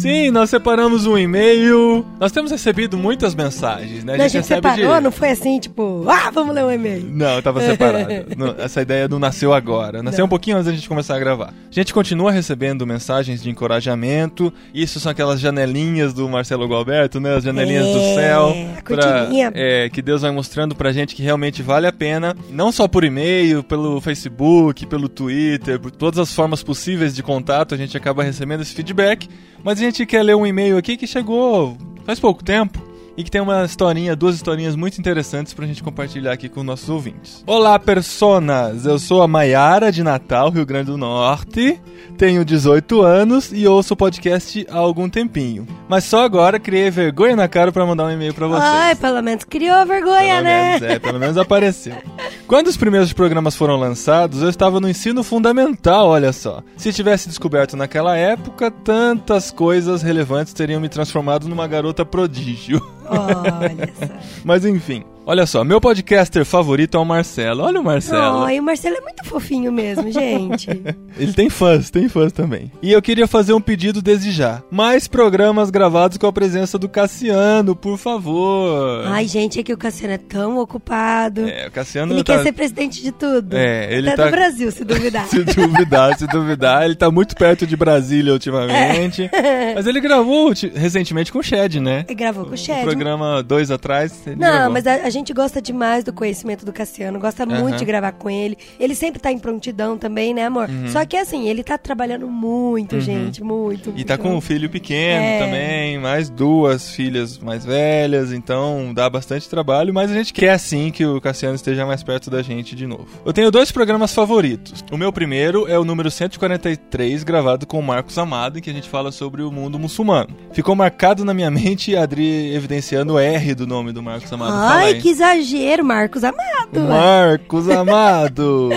[0.07, 2.05] Sim, nós separamos um e-mail.
[2.21, 4.15] Nós temos recebido muitas mensagens, né?
[4.15, 7.05] a gente recebe separou, de- não foi assim, tipo, ah, vamos ler um e-mail.
[7.11, 8.09] Não, tava separado.
[8.37, 10.03] Não, essa ideia não nasceu agora.
[10.03, 11.49] Nasceu um pouquinho antes da gente começar a gravar.
[11.49, 14.53] A gente continua recebendo mensagens de encorajamento.
[14.73, 17.35] Isso são aquelas janelinhas do Marcelo Galberto, né?
[17.37, 18.55] As janelinhas do É, céu.
[18.79, 19.51] a cortininha.
[19.55, 22.37] é, que Deus vai mostrando pra gente que realmente vale a pena.
[22.51, 27.75] Não só por e-mail, pelo Facebook, pelo Twitter, por todas as formas possíveis de contato,
[27.75, 29.29] a gente acaba recebendo esse feedback.
[29.67, 32.81] Mas a gente quer ler um e-mail aqui que chegou faz pouco tempo
[33.17, 36.89] e que tem uma historinha, duas historinhas muito interessantes pra gente compartilhar aqui com nossos
[36.89, 37.43] ouvintes.
[37.47, 38.85] Olá, personas!
[38.85, 41.81] Eu sou a Maiara de Natal, Rio Grande do Norte.
[42.19, 45.67] Tenho 18 anos e ouço o podcast há algum tempinho.
[45.89, 48.65] Mas só agora criei vergonha na cara pra mandar um e-mail pra vocês.
[48.65, 50.79] Ai, pelo menos criou vergonha, Pelo né?
[50.79, 51.95] menos, é, pelo menos apareceu.
[52.47, 56.63] Quando os primeiros programas foram lançados, eu estava no ensino fundamental, olha só.
[56.77, 62.81] Se tivesse descoberto naquela época, tantas coisas relevantes teriam me transformado numa garota prodígio.
[63.09, 64.15] Olha só.
[64.45, 67.63] Mas enfim, olha só, meu podcaster favorito é o Marcelo.
[67.65, 68.45] Olha o Marcelo.
[68.45, 70.69] Ai, o Marcelo é muito fofinho mesmo, gente.
[71.19, 72.71] Ele tem fãs, tem fãs também.
[72.81, 74.63] E eu queria fazer um pedido desde já.
[74.71, 79.05] Mais programas gravados com a presença do Cassiano, por favor.
[79.07, 81.49] Ai, gente, é que o Cassiano é tão ocupado.
[81.49, 82.37] É, o Cassiano Ele tá...
[82.37, 83.57] quer ser presidente de tudo.
[83.57, 85.27] É, ele Até tá- do Brasil, se duvidar.
[85.37, 89.29] Se duvidar, se duvidar, ele tá muito perto de Brasília ultimamente.
[89.75, 92.05] Mas ele gravou recentemente com o Shed, né?
[92.09, 92.83] Ele gravou com o O Shed.
[92.85, 94.23] programa dois atrás.
[94.27, 94.73] Não, gravou.
[94.73, 97.61] mas a, a gente gosta demais do conhecimento do Cassiano, gosta Aham.
[97.61, 98.57] muito de gravar com ele.
[98.79, 100.69] Ele sempre tá em prontidão também, né, amor?
[100.69, 100.89] Uhum.
[100.89, 103.93] Só que assim, ele tá trabalhando muito, gente, muito.
[103.97, 104.23] E tá muito.
[104.31, 105.39] com um filho pequeno É.
[105.39, 110.91] também, mais duas filhas mais velhas, então dá bastante trabalho, mas a gente quer sim
[110.91, 113.07] que o Cassiano esteja mais perto da gente de novo.
[113.25, 114.85] Eu tenho dois programas favoritos.
[114.91, 118.73] O meu primeiro é o número 143, gravado com o Marcos Amado, em que a
[118.73, 120.29] gente fala sobre o mundo muçulmano.
[120.53, 124.53] Ficou marcado na minha mente a Adri evidenciando o R do nome do Marcos Amado.
[124.55, 125.01] Ai, aí.
[125.07, 126.81] Que exagero, Marcos Amado.
[126.89, 128.71] Marcos Amado!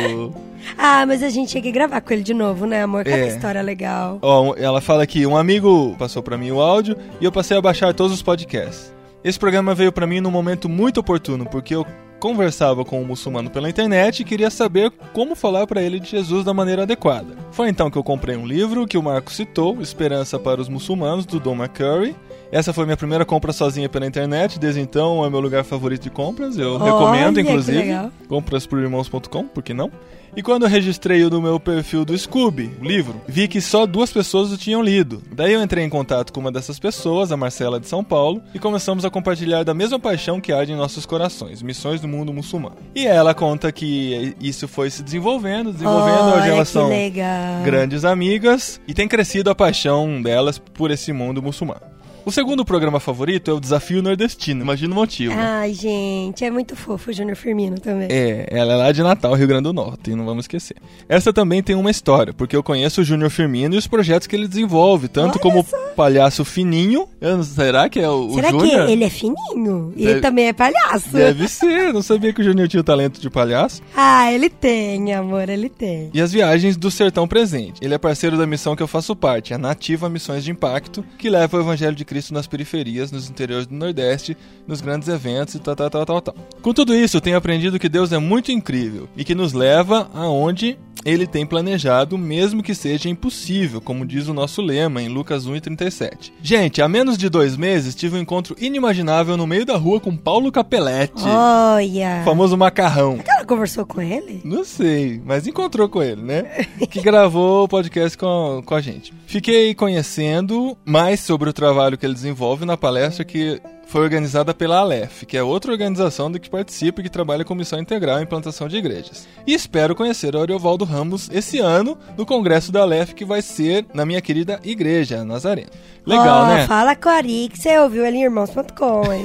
[0.77, 3.03] Ah, mas a gente tinha que gravar com ele de novo, né, amor?
[3.03, 3.27] Cada É.
[3.29, 4.19] história legal.
[4.21, 7.61] Ó, ela fala que um amigo passou pra mim o áudio e eu passei a
[7.61, 8.93] baixar todos os podcasts.
[9.23, 11.83] Esse programa veio pra mim num momento muito oportuno, porque eu
[12.19, 16.45] conversava com um muçulmano pela internet e queria saber como falar para ele de Jesus
[16.45, 17.35] da maneira adequada.
[17.51, 21.25] Foi então que eu comprei um livro que o Marco citou, Esperança para os Muçulmanos,
[21.25, 22.15] do Don McCurry.
[22.51, 26.09] Essa foi minha primeira compra sozinha pela internet, desde então é meu lugar favorito de
[26.09, 26.57] compras.
[26.57, 27.77] Eu Olha, recomendo, inclusive.
[27.77, 28.11] legal.
[28.27, 29.91] Comprasporirmãos.com, por que não?
[30.35, 33.85] E quando eu registrei o no meu perfil do Scooby, o livro, vi que só
[33.85, 35.21] duas pessoas o tinham lido.
[35.31, 38.59] Daí eu entrei em contato com uma dessas pessoas, a Marcela de São Paulo, e
[38.59, 42.77] começamos a compartilhar da mesma paixão que arde em nossos corações, missões do mundo muçulmano.
[42.95, 47.63] E ela conta que isso foi se desenvolvendo, desenvolvendo, hoje elas são legal.
[47.63, 51.88] grandes amigas e tem crescido a paixão delas por esse mundo muçulmano.
[52.29, 55.33] O segundo programa favorito é o Desafio Nordestino, imagina o motivo.
[55.35, 58.07] Ai, gente, é muito fofo o Júnior Firmino também.
[58.11, 60.77] É, ela é lá de Natal, Rio Grande do Norte, não vamos esquecer.
[61.09, 64.35] Essa também tem uma história, porque eu conheço o Júnior Firmino e os projetos que
[64.35, 65.75] ele desenvolve, tanto Olha como só.
[65.95, 67.07] palhaço fininho.
[67.43, 68.89] Será que é o, o Será que Júnior?
[68.89, 69.91] ele é fininho?
[69.95, 71.09] E Deve- ele também é palhaço?
[71.11, 73.81] Deve ser, não sabia que o Júnior tinha o talento de palhaço.
[73.97, 76.11] Ah, ele tem, amor, ele tem.
[76.13, 77.79] E as viagens do Sertão Presente.
[77.81, 81.27] Ele é parceiro da missão que eu faço parte, a Nativa Missões de Impacto, que
[81.27, 84.35] leva o Evangelho de Cristo nas periferias, nos interiores do Nordeste,
[84.67, 86.35] nos grandes eventos e tal, tal, tal, tal, tal.
[86.61, 90.09] Com tudo isso, eu tenho aprendido que Deus é muito incrível e que nos leva
[90.13, 95.45] aonde ele tem planejado, mesmo que seja impossível, como diz o nosso lema em Lucas
[95.45, 96.33] 1 e 37.
[96.41, 100.15] Gente, há menos de dois meses tive um encontro inimaginável no meio da rua com
[100.15, 102.19] Paulo Capelletti, Olha.
[102.21, 103.19] o famoso macarrão.
[103.49, 104.41] Conversou com ele?
[104.45, 106.43] Não sei, mas encontrou com ele, né?
[106.89, 109.11] Que gravou o podcast com, com a gente.
[109.25, 113.59] Fiquei conhecendo mais sobre o trabalho que ele desenvolve na palestra que
[113.89, 117.55] foi organizada pela Aleph, que é outra organização do que participa e que trabalha com
[117.55, 119.27] missão integral em implantação de igrejas.
[119.47, 123.85] E espero conhecer o Ariovaldo Ramos esse ano no congresso da Aleph, que vai ser
[123.93, 125.69] na minha querida igreja, Nazareno.
[126.05, 126.65] Legal, Ó, né?
[126.67, 129.23] Fala com a Ari que você ouviu ele em irmãos.com, hein?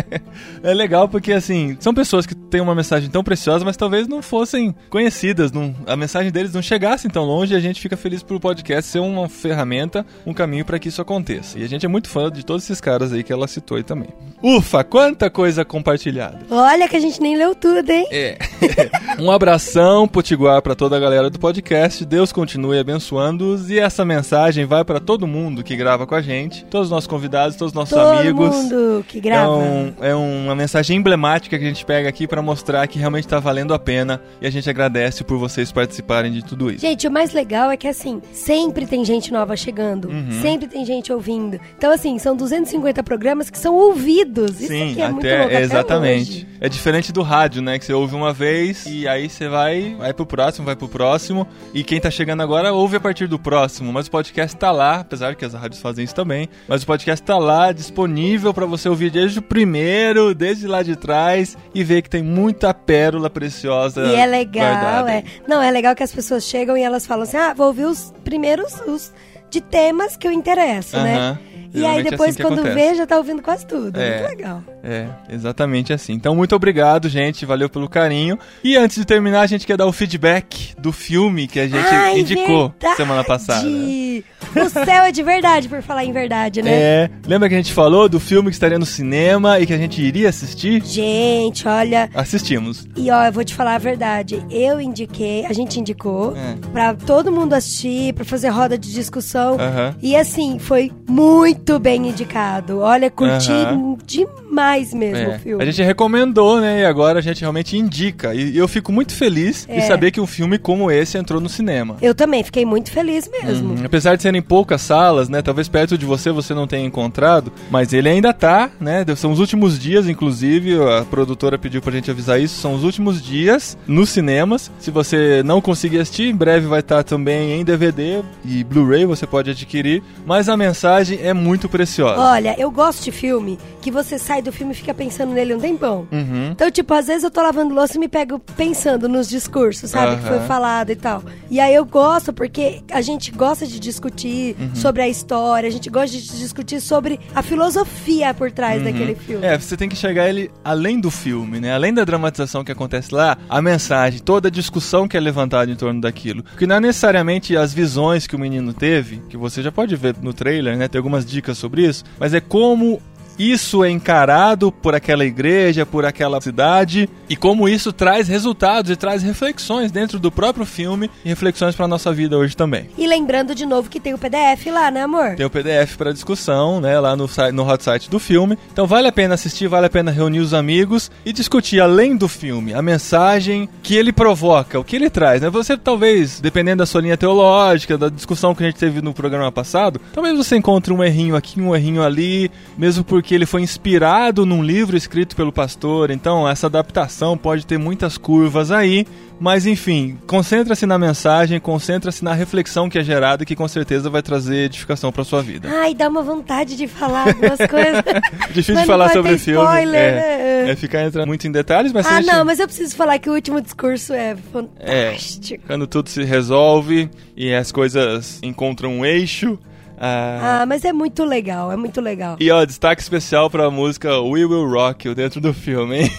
[0.62, 4.20] É legal porque, assim, são pessoas que têm uma mensagem tão preciosa, mas talvez não
[4.22, 8.22] fossem conhecidas, não- a mensagem deles não chegasse tão longe e a gente fica feliz
[8.22, 11.58] pelo podcast ser uma ferramenta, um caminho para que isso aconteça.
[11.58, 13.82] E a gente é muito fã de todos esses caras aí que ela citou aí
[13.82, 13.97] também.
[14.40, 16.38] Ufa, quanta coisa compartilhada!
[16.48, 18.06] Olha que a gente nem leu tudo, hein?
[18.12, 18.38] É.
[19.18, 22.04] um abração potiguar para toda a galera do podcast.
[22.04, 26.64] Deus continue abençoando-os e essa mensagem vai para todo mundo que grava com a gente,
[26.66, 28.54] todos os nossos convidados, todos os nossos Todo amigos.
[28.54, 29.50] mundo que É, grava.
[29.56, 33.40] um- é uma mensagem emblemática que a gente pega aqui para mostrar que realmente está
[33.40, 36.80] valendo a pena e a gente agradece por vocês participarem de tudo isso.
[36.82, 40.40] Gente, o mais legal é que assim, sempre tem gente nova chegando, Uhum.
[40.42, 41.58] sempre tem gente ouvindo.
[41.76, 44.60] Então, assim, são 250 programas que são ouvidos.
[44.60, 46.46] Isso Sim, é até, exatamente.
[46.60, 47.78] É diferente do rádio, né?
[47.78, 51.46] Que você ouve uma vez e aí você vai, vai pro próximo, vai pro próximo.
[51.72, 53.92] E quem tá chegando agora ouve a partir do próximo.
[53.92, 56.48] Mas o podcast tá lá, apesar que as rádios fazem isso também.
[56.66, 60.96] Mas o podcast tá lá, disponível para você ouvir desde o primeiro, desde lá de
[60.96, 64.04] trás, e ver que tem muita pérola preciosa.
[64.06, 65.24] E é legal, guardada é.
[65.46, 68.12] Não, é legal que as pessoas chegam e elas falam assim: ah, vou ouvir os
[68.24, 69.12] primeiros os
[69.50, 71.16] de temas que eu interesso, né?
[71.16, 71.38] Aham.
[71.74, 72.74] E aí é depois, assim quando acontece.
[72.74, 74.00] vê, já tá ouvindo quase tudo.
[74.00, 74.20] É.
[74.22, 74.62] Muito legal.
[74.82, 76.14] É, exatamente assim.
[76.14, 77.44] Então, muito obrigado, gente.
[77.44, 78.38] Valeu pelo carinho.
[78.64, 81.76] E antes de terminar, a gente quer dar o feedback do filme que a gente
[81.86, 82.96] Ai, indicou verdade!
[82.96, 83.68] semana passada.
[83.68, 86.70] O céu é de verdade, por falar em verdade, né?
[86.72, 89.78] É, lembra que a gente falou do filme que estaria no cinema e que a
[89.78, 90.82] gente iria assistir?
[90.84, 92.08] Gente, olha.
[92.14, 92.88] Assistimos.
[92.96, 94.42] E ó, eu vou te falar a verdade.
[94.50, 96.56] Eu indiquei, a gente indicou É.
[96.72, 99.37] pra todo mundo assistir, pra fazer roda de discussão.
[99.58, 99.94] Aham.
[100.02, 102.78] E assim, foi muito bem indicado.
[102.80, 103.96] Olha, curti Aham.
[104.06, 105.62] demais mesmo É, o filme.
[105.62, 106.80] A gente recomendou, né?
[106.82, 108.34] E agora a gente realmente indica.
[108.34, 109.80] E eu fico muito feliz de É.
[109.82, 111.96] saber que um filme como esse entrou no cinema.
[112.02, 113.74] Eu também fiquei muito feliz mesmo.
[113.74, 113.84] Uhum.
[113.84, 115.42] Apesar de serem poucas salas, né?
[115.42, 119.04] Talvez perto de você você não tenha encontrado, mas ele ainda tá, né?
[119.16, 123.22] São os últimos dias, inclusive, a produtora pediu pra gente avisar isso, são os últimos
[123.22, 124.70] dias nos cinemas.
[124.78, 129.26] Se você não conseguir assistir, em breve vai estar também em DVD e Blu-ray, você
[129.28, 132.20] pode adquirir, mas a mensagem é muito preciosa.
[132.20, 135.60] Olha, eu gosto de filme que você sai do filme e fica pensando nele um
[135.60, 136.06] tempão.
[136.10, 136.50] Uhum.
[136.52, 140.16] Então, tipo, às vezes eu tô lavando louça e me pego pensando nos discursos, sabe?
[140.20, 141.22] Que foi falado e tal.
[141.50, 144.74] E aí eu gosto porque a gente gosta de discutir Uhum.
[144.74, 149.44] sobre a história, a gente gosta de discutir sobre a filosofia por trás daquele filme.
[149.44, 151.72] É, você tem que enxergar ele além do filme, né?
[151.74, 155.76] Além da dramatização que acontece lá, a mensagem, toda a discussão que é levantada em
[155.76, 156.42] torno daquilo.
[156.42, 160.16] Porque não é necessariamente as visões que o menino teve, que você já pode ver
[160.20, 160.88] no trailer, né?
[160.88, 163.00] Tem algumas dicas sobre isso, mas é como
[163.38, 168.96] isso é encarado por aquela igreja, por aquela cidade e como isso traz resultados e
[168.96, 172.88] traz reflexões dentro do próprio filme e reflexões para nossa vida hoje também.
[172.98, 175.36] E lembrando de novo que tem o PDF lá, né, amor?
[175.36, 178.58] Tem o PDF para discussão, né, lá no, no hot site do filme.
[178.72, 182.28] Então vale a pena assistir, vale a pena reunir os amigos e discutir além do
[182.28, 185.50] filme a mensagem que ele provoca, o que ele traz, né?
[185.50, 189.52] Você talvez, dependendo da sua linha teológica, da discussão que a gente teve no programa
[189.52, 194.44] passado, talvez você encontre um errinho aqui, um errinho ali, mesmo porque ele foi inspirado
[194.46, 196.10] num livro escrito pelo pastor.
[196.10, 199.06] Então essa adaptação pode ter muitas curvas aí,
[199.40, 204.22] mas enfim, concentra-se na mensagem, concentra-se na reflexão que é gerada, que com certeza vai
[204.22, 205.68] trazer edificação para sua vida.
[205.70, 208.02] Ai, dá uma vontade de falar algumas coisas.
[208.50, 209.60] Difícil Mas de falar sobre o filme.
[209.64, 210.70] spoiler, é, né?
[210.72, 213.30] é ficar entrando muito em detalhes, mas ah, gente- não, mas eu preciso falar que
[213.30, 215.64] o último discurso é É, fantástico.
[215.66, 219.58] quando tudo se resolve e as coisas encontram um eixo.
[220.00, 222.36] Ah, Ah, mas é muito legal, é muito legal.
[222.40, 226.10] E ó, destaque especial pra música We Will Rock You dentro do filme, hein?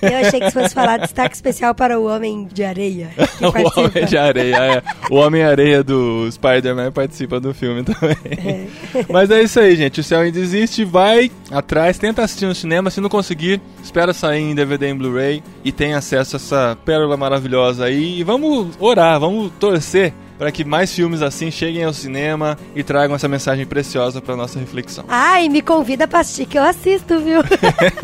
[0.00, 3.10] Eu achei que você fosse falar destaque especial para o Homem de Areia.
[3.38, 3.84] Que o.
[3.84, 4.82] Homem de Areia, é.
[5.10, 8.16] O Homem-Areia do Spider-Man participa do filme também.
[8.24, 8.66] É.
[9.10, 10.00] Mas é isso aí, gente.
[10.00, 12.90] O Céu Ainda Existe, vai atrás, tenta assistir no cinema.
[12.90, 16.78] Se não conseguir, espera sair em DVD e em Blu-ray e tem acesso a essa
[16.84, 18.20] pérola maravilhosa aí.
[18.20, 23.16] E vamos orar, vamos torcer para que mais filmes assim cheguem ao cinema e tragam
[23.16, 25.04] essa mensagem preciosa para nossa reflexão.
[25.08, 27.40] Ai, me convida pra assistir que eu assisto, viu?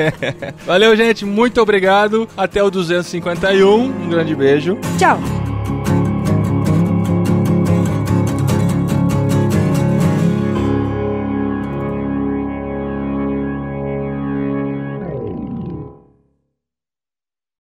[0.66, 1.24] Valeu, gente.
[1.24, 2.28] Muito obrigado.
[2.36, 3.80] Até o 251.
[3.80, 4.78] Um grande beijo.
[4.98, 5.18] Tchau.